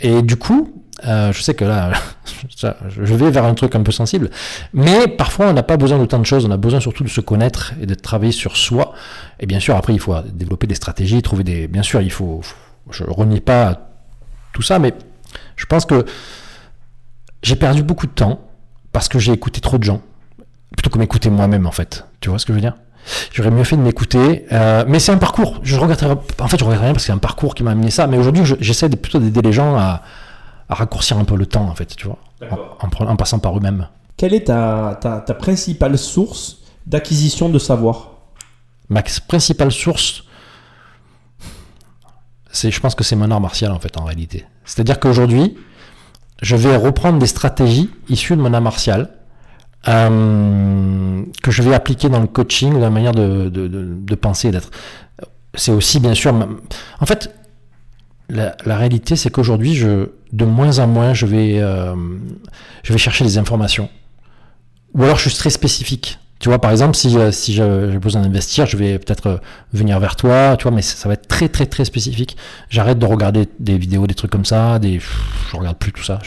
[0.00, 1.92] Et du coup, euh, je sais que là,
[2.88, 4.30] je vais vers un truc un peu sensible,
[4.72, 7.08] mais parfois on n'a pas besoin de tant de choses, on a besoin surtout de
[7.08, 8.94] se connaître et de travailler sur soi.
[9.40, 11.68] Et bien sûr, après, il faut développer des stratégies, trouver des.
[11.68, 12.40] Bien sûr, il faut.
[12.90, 13.90] Je renie pas
[14.52, 14.94] tout ça, mais
[15.56, 16.04] je pense que
[17.42, 18.40] j'ai perdu beaucoup de temps
[18.92, 20.00] parce que j'ai écouté trop de gens,
[20.74, 22.06] plutôt que m'écouter moi-même en fait.
[22.20, 22.74] Tu vois ce que je veux dire?
[23.32, 25.60] J'aurais mieux fait de m'écouter, euh, mais c'est un parcours.
[25.62, 26.04] Je en fait,
[26.58, 28.06] je regrette rien parce que c'est un parcours qui m'a amené ça.
[28.06, 30.02] Mais aujourd'hui, j'essaie plutôt d'aider les gens à,
[30.68, 32.18] raccourcir un peu le temps, en fait, tu vois,
[32.80, 33.88] en, en, passant par eux-mêmes.
[34.16, 38.12] Quelle est ta, ta, ta principale source d'acquisition de savoir?
[38.88, 40.24] Ma principale source,
[42.50, 44.44] c'est, je pense que c'est mon art martial en fait, en réalité.
[44.64, 45.56] C'est-à-dire qu'aujourd'hui,
[46.42, 49.10] je vais reprendre des stratégies issues de mon art martial
[49.88, 54.70] euh, que je vais appliquer dans le coaching, dans la manière de, penser et d'être.
[55.54, 56.34] C'est aussi bien sûr.
[57.00, 57.34] En fait,
[58.28, 59.80] la, réalité, c'est qu'aujourd'hui,
[60.32, 61.94] de moins en moins, je vais, euh,
[62.82, 63.88] je vais chercher des informations.
[64.94, 66.18] Ou alors, je suis très spécifique.
[66.38, 69.36] Tu vois, par exemple, si, si j'ai besoin d'investir, je vais peut-être euh,
[69.72, 72.36] venir vers toi, tu vois, mais ça va être très, très, très spécifique.
[72.68, 76.18] J'arrête de regarder des vidéos, des trucs comme ça, des, je regarde plus tout ça.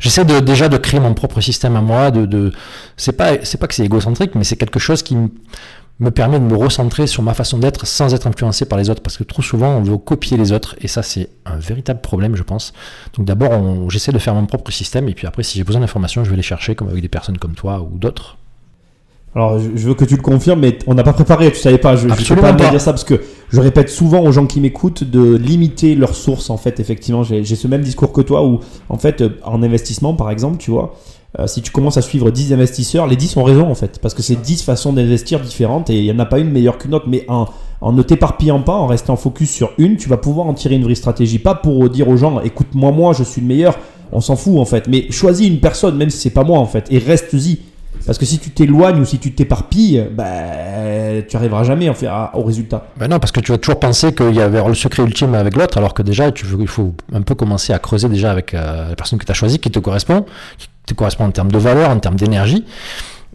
[0.00, 2.52] J'essaie déjà de créer mon propre système à moi, de, de
[2.96, 5.16] c'est pas, pas que c'est égocentrique, mais c'est quelque chose qui
[6.00, 9.00] me permet de me recentrer sur ma façon d'être sans être influencé par les autres,
[9.00, 12.34] parce que trop souvent, on veut copier les autres, et ça, c'est un véritable problème,
[12.34, 12.72] je pense.
[13.14, 16.24] Donc d'abord, j'essaie de faire mon propre système, et puis après, si j'ai besoin d'informations,
[16.24, 18.38] je vais les chercher, comme avec des personnes comme toi ou d'autres.
[19.36, 21.94] Alors, je, veux que tu le confirmes, mais on n'a pas préparé, tu savais pas.
[21.94, 23.20] Je ne peux pas, dire ça parce que
[23.50, 26.48] je répète souvent aux gens qui m'écoutent de limiter leurs sources.
[26.48, 30.14] En fait, effectivement, j'ai ce même discours que toi où, en fait, euh, en investissement,
[30.14, 30.94] par exemple, tu vois,
[31.38, 34.14] euh, si tu commences à suivre 10 investisseurs, les 10 ont raison, en fait, parce
[34.14, 36.94] que c'est 10 façons d'investir différentes et il n'y en a pas une meilleure qu'une
[36.94, 37.44] autre, mais en,
[37.82, 40.84] en ne t'éparpillant pas, en restant focus sur une, tu vas pouvoir en tirer une
[40.84, 41.38] vraie stratégie.
[41.38, 43.78] Pas pour dire aux gens, écoute-moi, moi, je suis le meilleur.
[44.12, 44.88] On s'en fout, en fait.
[44.88, 47.58] Mais choisis une personne, même si c'est pas moi, en fait, et reste-y
[48.04, 50.24] parce que si tu t'éloignes ou si tu t'éparpilles, bah,
[51.28, 52.88] tu arriveras jamais en fait, au résultat.
[52.96, 55.56] Ben non, parce que tu vas toujours penser qu'il y avait le secret ultime avec
[55.56, 58.96] l'autre, alors que déjà, il faut un peu commencer à creuser déjà avec euh, la
[58.96, 60.26] personne que tu as choisie, qui te correspond,
[60.58, 62.64] qui te correspond en termes de valeur, en termes d'énergie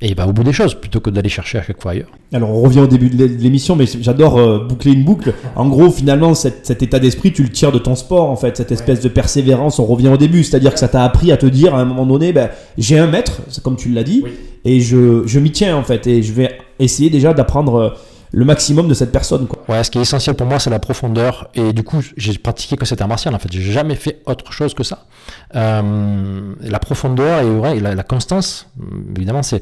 [0.02, 2.10] et bah, au bout des choses, plutôt que d'aller chercher à chaque fois ailleurs.
[2.34, 5.34] Alors on revient au début de l'émission, mais j'adore euh, boucler une boucle.
[5.56, 8.72] En gros, finalement, cet, état d'esprit, tu le tires de ton sport, en fait, cette
[8.72, 11.76] espèce de persévérance, on revient au début, c'est-à-dire que ça t'a appris à te dire
[11.76, 14.24] à un moment donné, bah, j'ai un maître, comme tu l'as dit,
[14.66, 17.90] et je, je m'y tiens, en fait, et je vais essayer déjà d'apprendre euh,
[18.32, 19.48] le maximum de cette personne.
[19.48, 19.63] Quoi.
[19.67, 21.50] Ouais, ce qui est essentiel pour moi, c'est la profondeur.
[21.54, 23.36] Et du coup, j'ai pratiqué que cet art martial.
[23.36, 25.06] En fait, j'ai jamais fait autre chose que ça.
[25.56, 28.67] Euh, la profondeur et, ouais, la, la, constance,
[29.15, 29.62] évidemment, c'est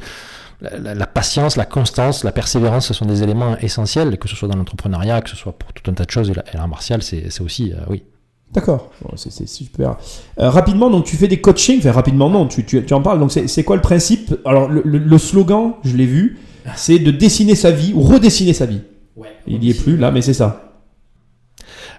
[0.62, 4.58] la, patience, la constance, la persévérance, ce sont des éléments essentiels, que ce soit dans
[4.58, 6.30] l'entrepreneuriat, que ce soit pour tout un tas de choses.
[6.30, 8.04] Et l'art martial, c'est aussi, euh, oui.
[8.52, 9.98] D'accord, c'est super.
[10.40, 13.20] Euh, rapidement, donc tu fais des coachings, enfin rapidement non, tu, tu, tu en parles.
[13.20, 14.36] Donc c'est quoi le principe?
[14.44, 16.40] Alors le, le, slogan, je l'ai vu,
[16.76, 18.82] c'est de dessiner sa vie ou redessiner sa vie.
[19.16, 20.66] Ouais, Il n'y est plus là, mais c'est ça.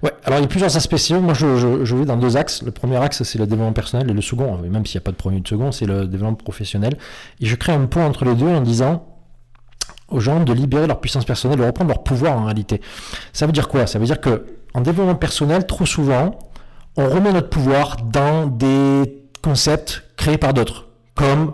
[0.03, 1.11] Ouais, alors il y a plusieurs aspects.
[1.11, 2.63] Moi, je, je, je, vais dans deux axes.
[2.63, 5.11] Le premier axe, c'est le développement personnel, et le second, même s'il n'y a pas
[5.11, 6.97] de premier ou de second, c'est le développement professionnel.
[7.41, 9.05] Et je crée un pont entre les deux en disant
[10.09, 12.81] aux gens de libérer leur puissance personnelle, de reprendre leur pouvoir en réalité.
[13.33, 13.87] Ça veut dire quoi?
[13.87, 16.39] Ça veut dire que en développement personnel, trop souvent,
[16.97, 20.90] on remet notre pouvoir dans des concepts créés par d'autres.
[21.15, 21.53] Comme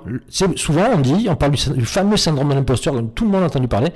[0.56, 3.46] souvent on dit, on parle du, fameux syndrome de l'imposteur dont tout le monde a
[3.46, 3.88] entendu parler.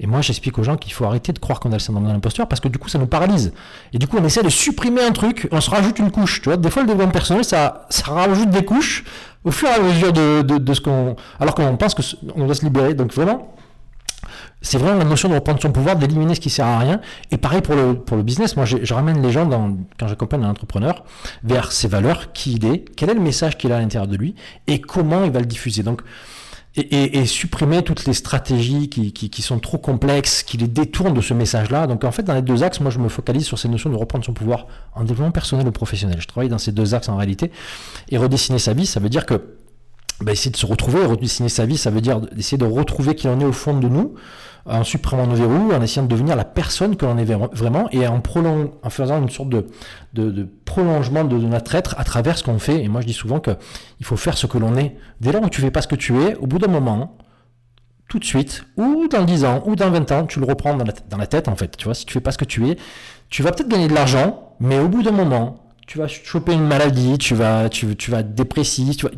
[0.00, 2.12] Et moi, j'explique aux gens qu'il faut arrêter de croire qu'on a le syndrome de
[2.12, 3.52] l'imposteur parce que du coup, ça nous paralyse.
[3.92, 6.40] Et du coup, on essaie de supprimer un truc, on se rajoute une couche.
[6.40, 9.04] Tu vois, des fois, le développement personnel, ça, ça rajoute des couches
[9.44, 11.14] au fur et à mesure de, de, ce qu'on.
[11.38, 12.94] Alors qu'on pense qu'on doit se libérer.
[12.94, 13.54] Donc vraiment,
[14.62, 17.00] c'est vraiment la notion de reprendre son pouvoir, d'éliminer ce qui sert à rien.
[17.30, 18.56] Et pareil pour le, pour le business.
[18.56, 19.48] Moi, je, ramène les gens,
[19.98, 21.04] quand j'accompagne un entrepreneur,
[21.42, 24.16] vers ses valeurs, qui il est, quel est le message qu'il a à l'intérieur de
[24.16, 24.34] lui,
[24.68, 25.82] et comment il va le diffuser.
[25.82, 26.02] Donc,
[26.74, 31.34] et, supprimer toutes les stratégies qui, qui, sont trop complexes, qui les détournent de ce
[31.34, 31.86] message-là.
[31.86, 33.96] Donc en fait, dans les deux axes, moi je me focalise sur ces notions de
[33.96, 36.16] reprendre son pouvoir en développement personnel ou professionnel.
[36.18, 37.50] Je travaille dans ces deux axes en réalité.
[38.08, 39.58] Et redessiner sa vie, ça veut dire que
[40.22, 43.28] bah, essayer de se retrouver, redessiner sa vie, ça veut dire essayer de retrouver qui
[43.28, 44.14] en est au fond de nous,
[44.64, 48.06] en supprimant nos verrous, en essayant de devenir la personne que l'on est vraiment, et
[48.06, 49.66] en, prolong, en faisant une sorte de,
[50.14, 52.82] de, prolongement de, notre être à travers ce qu'on fait.
[52.82, 53.56] Et moi, je dis souvent qu'il
[54.02, 54.96] faut faire ce que l'on est.
[55.20, 57.16] Dès lors où tu fais pas ce que tu es, au bout d'un moment,
[58.08, 60.84] tout de suite, ou dans 10 ans, ou dans 20 ans, tu le reprends dans
[60.84, 61.76] la, dans la tête, en fait.
[61.76, 62.76] Tu vois, si tu fais pas ce que tu es,
[63.30, 65.61] tu vas peut-être gagner de l'argent, mais au bout d'un moment,
[65.92, 69.12] tu vas choper une maladie, tu vas, tu, tu vas être dépressif, tu vas,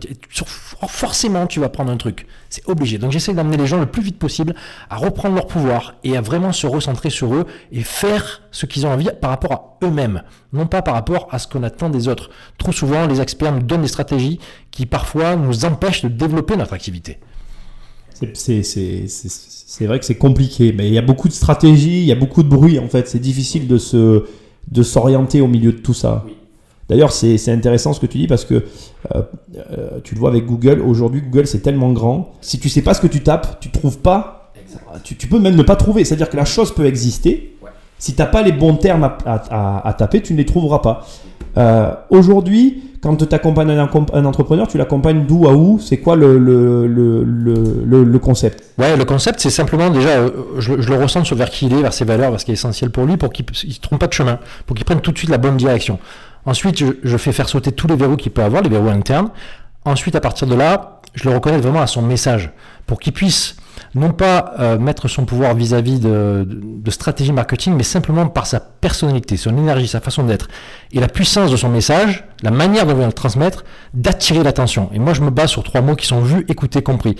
[0.88, 2.26] forcément tu vas prendre un truc.
[2.50, 2.98] C'est obligé.
[2.98, 4.56] Donc j'essaie d'amener les gens le plus vite possible
[4.90, 8.88] à reprendre leur pouvoir et à vraiment se recentrer sur eux et faire ce qu'ils
[8.88, 12.08] ont envie par rapport à eux-mêmes, non pas par rapport à ce qu'on attend des
[12.08, 12.30] autres.
[12.58, 14.40] Trop souvent, les experts nous donnent des stratégies
[14.72, 17.20] qui parfois nous empêchent de développer notre activité.
[18.34, 22.16] C'est vrai que c'est compliqué, mais il y a beaucoup de stratégies, il y a
[22.16, 23.06] beaucoup de bruit en fait.
[23.06, 24.24] C'est difficile de se
[24.72, 26.24] de s'orienter au milieu de tout ça.
[26.88, 28.54] D'ailleurs, c'est c'est intéressant ce que tu dis parce que
[29.14, 29.22] euh,
[29.72, 30.80] euh, tu le vois avec Google.
[30.80, 32.32] Aujourd'hui, Google, c'est tellement grand.
[32.40, 34.52] Si tu sais pas ce que tu tapes, tu trouves pas.
[35.02, 36.04] Tu, tu peux même ne pas trouver.
[36.04, 37.56] C'est-à-dire que la chose peut exister.
[37.98, 39.34] Si tu n'as pas les bons termes à, à-
[39.78, 41.06] à- à taper, tu ne les trouveras pas.
[41.56, 45.78] Euh, Aujourd'hui, quand tu accompagnes un, entrepreneur, tu l'accompagnes d'où à où?
[45.78, 48.64] C'est quoi le, le, le, le, le- le concept?
[48.78, 51.74] Ouais, le concept, c'est simplement déjà, euh, je, je le ressens sur vers qui il
[51.74, 53.80] est, vers ses valeurs, vers ce qui est essentiel pour lui, pour qu'il ne se
[53.80, 55.98] trompe pas de chemin, pour qu'il prenne tout de suite la bonne direction.
[56.46, 59.28] Ensuite, je, je fais faire sauter tous les verrous qu'il peut avoir, les verrous internes.
[59.84, 62.50] Ensuite, à partir de là, je le reconnais vraiment à son message,
[62.86, 63.56] pour qu'il puisse
[63.94, 68.46] non pas euh, mettre son pouvoir vis-à-vis de, de- de stratégie marketing, mais simplement par
[68.46, 70.48] sa personnalité, son énergie, sa façon d'être,
[70.92, 73.64] et la puissance de son message, la manière dont il le transmettre,
[73.94, 74.90] d'attirer l'attention.
[74.92, 77.16] Et moi, je me base sur trois mots qui sont vus, écoutés, compris.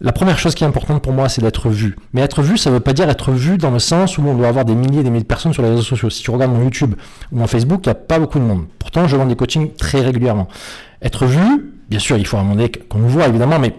[0.00, 1.96] La première chose qui est importante pour moi, c'est d'être vu.
[2.12, 4.34] Mais être vu, ça ne veut pas dire être vu dans le sens où on
[4.34, 6.10] doit avoir des milliers et des milliers de personnes sur les réseaux sociaux.
[6.10, 6.94] Si tu regardes mon YouTube
[7.32, 8.64] ou mon Facebook, il n'y a pas beaucoup de monde.
[8.78, 10.48] Pourtant, je vends des coachings très régulièrement.
[11.00, 13.74] Être vu, bien sûr, il faut donné qu'on nous voit, évidemment, mais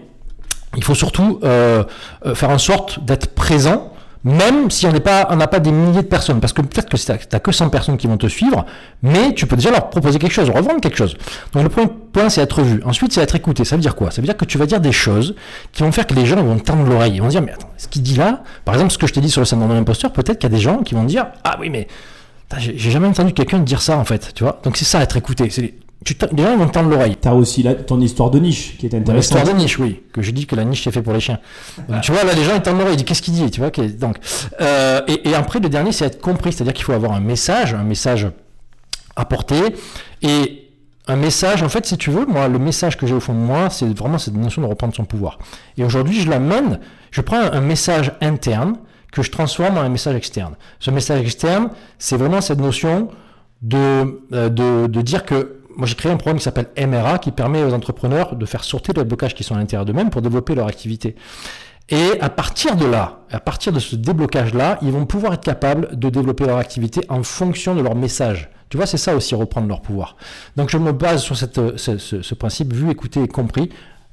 [0.76, 1.84] il faut surtout euh,
[2.24, 3.92] euh, faire en sorte d'être présent,
[4.24, 7.38] même si on n'a pas des milliers de personnes, parce que peut-être que tu n'as
[7.38, 8.66] que 100 personnes qui vont te suivre,
[9.02, 11.16] mais tu peux déjà leur proposer quelque chose, revendre quelque chose.
[11.52, 12.82] Donc le premier point, c'est être vu.
[12.84, 13.64] Ensuite, c'est être écouté.
[13.64, 14.10] Ça veut dire quoi?
[14.10, 15.36] Ça veut dire que tu vas dire des choses
[15.72, 17.14] qui vont faire que les gens vont tendre l'oreille.
[17.14, 19.20] Ils vont dire, mais attends, ce qu'il dit là, par exemple, ce que je t'ai
[19.20, 21.26] dit sur le syndrome de l'imposteur, peut-être qu'il y a des gens qui vont dire,
[21.44, 21.86] ah oui, mais
[22.58, 24.60] j'ai jamais entendu quelqu'un dire ça en fait, tu vois?
[24.64, 25.50] Donc c'est ça, être écouté.
[25.50, 27.16] C'est tu les gens vont te tendre l'oreille.
[27.20, 29.16] Tu as aussi ton histoire de niche qui est intéressante.
[29.16, 30.02] L'histoire de niche, oui.
[30.12, 31.38] Que je dis que la niche c'est fait pour les chiens.
[31.88, 33.60] Donc, tu vois, là, les gens ils tendent l'oreille, ils disent qu'est-ce qu'il dit, tu
[33.60, 33.70] vois.
[33.70, 34.18] Donc,
[34.60, 36.52] euh, et, et après, le dernier, c'est être compris.
[36.52, 38.28] C'est-à-dire qu'il faut avoir un message, un message
[39.24, 39.74] porter.
[40.22, 40.62] Et
[41.08, 43.38] un message, en fait, si tu veux, moi, le message que j'ai au fond de
[43.38, 45.38] moi, c'est vraiment cette notion de reprendre son pouvoir.
[45.78, 46.80] Et aujourd'hui, je l'amène,
[47.10, 48.76] je prends un message interne
[49.12, 50.56] que je transforme en un message externe.
[50.80, 53.08] Ce message externe, c'est vraiment cette notion
[53.62, 57.30] de, euh, de, de dire que moi j'ai créé un programme qui s'appelle MRA qui
[57.30, 60.54] permet aux entrepreneurs de faire sortir les blocages qui sont à l'intérieur d'eux-mêmes pour développer
[60.54, 61.14] leur activité.
[61.88, 65.96] Et à partir de là, à partir de ce déblocage-là, ils vont pouvoir être capables
[65.96, 68.50] de développer leur activité en fonction de leur message.
[68.70, 70.16] Tu vois, c'est ça aussi, reprendre leur pouvoir.
[70.56, 73.70] Donc je me base sur ce principe, vu, écouté et compris.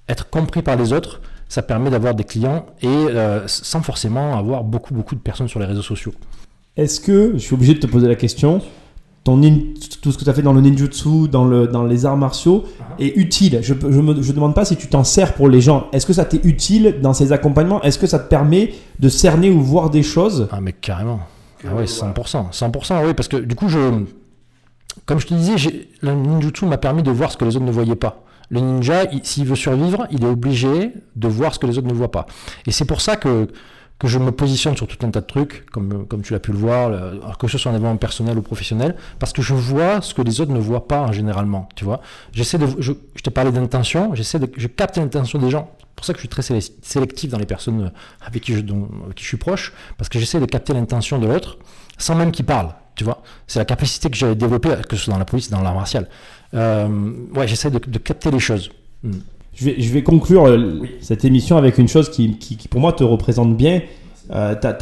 [0.07, 4.63] Être compris par les autres, ça permet d'avoir des clients et euh, sans forcément avoir
[4.63, 6.13] beaucoup, beaucoup de personnes sur les réseaux sociaux.
[6.75, 8.61] Est-ce que, je suis obligé de te poser la question,
[9.23, 9.59] ton nin-
[10.01, 12.63] tout ce que tu as fait dans le ninjutsu, dans, le, dans les arts martiaux,
[12.99, 15.61] est utile Je ne je me je demande pas si tu t'en sers pour les
[15.61, 15.87] gens.
[15.93, 17.81] Est-ce que ça t'est utile dans ces accompagnements?
[17.83, 20.47] Est-ce que ça te permet de cerner ou voir des choses?
[20.51, 21.21] Ah, mais carrément.
[21.65, 22.51] Ah ouais, 100%.
[22.51, 23.79] 100%, oui, parce que du coup, je,
[25.05, 27.65] comme je te disais, j'ai- le ninjutsu m'a permis de voir ce que les autres
[27.65, 28.23] ne voyaient pas.
[28.49, 31.87] Le ninja, il- s'il veut survivre, il est obligé de voir ce que les autres
[31.87, 32.25] ne voient pas.
[32.67, 33.47] Et c'est pour ça que,
[34.03, 36.51] que je me positionne sur tout un tas de trucs, comme, comme tu l'as pu
[36.51, 36.91] le voir,
[37.39, 40.41] que ce soit en événement personnel ou professionnel, parce que je vois ce que les
[40.41, 42.01] autres ne voient pas généralement, tu vois.
[42.33, 45.71] J'essaie de, je, je t'ai parlé d'intention, j'essaie de, je capte l'intention des gens.
[45.79, 47.93] C'est pour ça que je suis très sélec- sélectif dans les personnes
[48.25, 51.57] avec qui je, dont- qui suis proche, parce que j'essaie de capter l'intention de l'autre
[51.97, 53.21] sans même qu'il parle, tu vois.
[53.47, 56.09] C'est la capacité que j'ai développée, que ce soit dans la police, dans l'art martial.
[56.55, 58.69] Euh, ouais, j'essaie de, de capter les choses.
[59.03, 59.11] Mm.
[59.53, 62.81] Je vais, je vais conclure euh, cette émission avec une chose qui, qui, qui, pour
[62.81, 63.81] moi te représente bien.
[64.33, 64.73] Euh, t'as-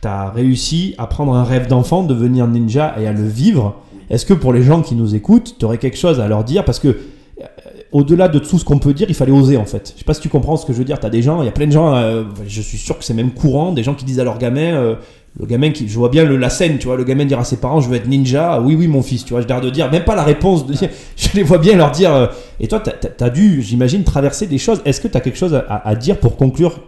[0.00, 3.76] t'as réussi à prendre un rêve d'enfant, devenir ninja et à le vivre.
[4.10, 6.64] Est-ce que pour les gens qui nous écoutent, tu aurais quelque chose à leur dire?
[6.64, 7.44] Parce que euh,
[7.92, 9.92] au-delà de tout ce qu'on peut dire, il fallait oser en fait.
[9.94, 10.98] Je sais pas si tu comprends ce que je veux dire.
[10.98, 13.04] Tu as des gens, il y a plein de gens, euh, je suis sûr que
[13.04, 14.96] c'est même courant, des gens qui disent à leur gamin, euh,
[15.38, 17.44] le gamin qui, je vois bien le, la scène, tu vois, le gamin dire à
[17.44, 18.60] ses parents, je veux être ninja.
[18.60, 20.74] Oui, oui, mon fils, tu vois, je l'air de dire, même pas la réponse, de
[21.16, 22.12] je les vois bien leur dire.
[22.14, 22.26] euh,
[22.60, 22.90] et toi, tu
[23.24, 24.82] as, dû, j'imagine, traverser des choses.
[24.84, 26.80] Est-ce que tu as quelque chose à, à dire pour conclure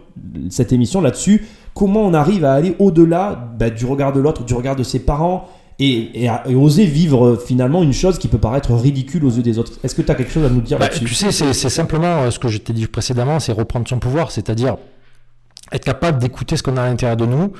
[0.49, 1.45] cette émission là-dessus?
[1.73, 4.99] Comment on arrive à aller au-delà bah, du regard de l'autre, du regard de ses
[4.99, 9.41] parents et, et, oser vivre euh, finalement une chose qui peut paraître ridicule aux yeux
[9.43, 9.73] des autres?
[9.83, 11.03] Est-ce que tu as quelque chose à nous dire Bah, là-dessus?
[11.03, 13.97] tu sais, c'est c'est simplement euh, ce que je t'ai dit précédemment, c'est reprendre son
[13.99, 14.77] pouvoir, c'est-à-dire
[15.73, 17.51] être capable d'écouter ce qu'on a à l'intérieur de nous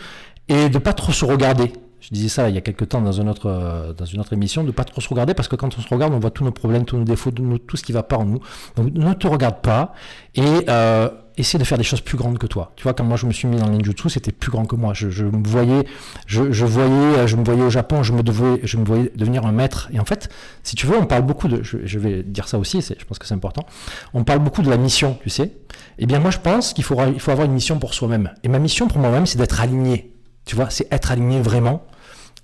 [0.50, 1.72] et de pas trop se regarder.
[2.02, 4.34] Je disais ça il y a quelques temps dans, un autre, euh, dans une autre
[4.34, 6.43] émission, de pas trop se regarder parce que quand on se regarde, on voit tous
[6.43, 8.39] nos problèmes, tous nos défauts, tout, ce qui va pas en nous.
[8.76, 9.93] Donc ne te regarde pas
[10.36, 12.74] et euh, essaie de faire des choses plus grandes que toi.
[12.76, 14.76] Tu vois, quand moi je me suis mis dans le ninjutsu, c'était plus grand que
[14.76, 14.93] moi.
[14.93, 15.88] Je, je me voyais,
[16.28, 19.12] je, je voyais, euh, je me voyais au Japon, je me devais, je me voyais
[19.16, 19.89] devenir un maître.
[19.91, 20.30] Et en fait,
[20.62, 23.18] si tu veux, on parle beaucoup de, je, je vais dire ça aussi, je pense
[23.18, 23.66] que c'est important.
[24.14, 25.54] On parle beaucoup de la mission, tu sais.
[25.98, 28.32] Eh bien, moi, je pense qu'il faudra, il faut avoir une mission pour soi-même.
[28.43, 30.14] Et ma mission pour moi-même, c'est d'être aligné.
[30.46, 31.84] Tu vois, c'est être aligné vraiment.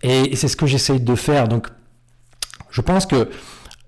[0.04, 1.48] Et, c'est ce que j'essaye de faire.
[1.48, 1.68] Donc,
[2.72, 3.30] je pense que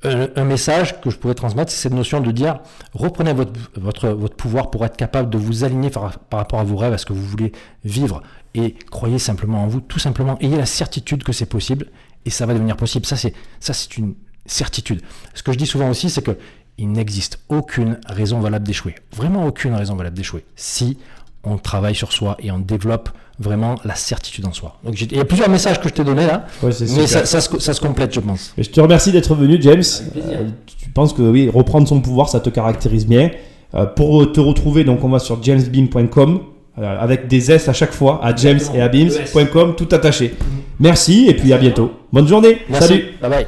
[0.06, 2.60] euh, un message que je pourrais transmettre, c'est cette notion de dire
[2.94, 6.94] reprenez votre, pouvoir pour être capable de vous aligner par, par rapport à vos rêves,
[6.94, 7.54] à ce que vous voulez
[7.86, 8.22] vivre.
[8.54, 10.38] Et croyez simplement en vous, tout simplement.
[10.40, 11.88] Ayez la certitude que c'est possible.
[12.26, 13.06] et ça va devenir possible.
[13.06, 15.02] Ça, c'est ça, c'est une certitude.
[15.34, 16.38] Ce que je dis souvent aussi, c'est que
[16.78, 18.96] il n'existe aucune raison valable d'échouer.
[19.16, 20.44] Vraiment aucune raison valable d'échouer.
[20.56, 20.98] Si
[21.44, 23.10] on travaille sur soi et on développe
[23.44, 24.78] vraiment la certitude en soi.
[24.84, 27.26] Donc, il y a plusieurs messages que je t'ai donnés là, Ouais, c'est mais ça,
[27.26, 28.54] ça se, ça se complète, je pense.
[28.58, 29.84] Mais je te remercie d'être venu, James.
[30.12, 30.40] plaisir.
[30.40, 33.30] Euh, tu penses que oui, reprendre son pouvoir, ça te caractérise bien.
[33.76, 36.40] Euh, pour te retrouver, donc on va sur jamesbeam.com
[36.80, 40.34] euh, avec des S à chaque fois, à james et à beams.com, tout attaché.
[40.80, 41.92] Merci et puis à bientôt.
[42.12, 42.60] Bonne journée.
[42.70, 42.88] Merci.
[42.88, 43.04] Salut.
[43.22, 43.48] Bye bye.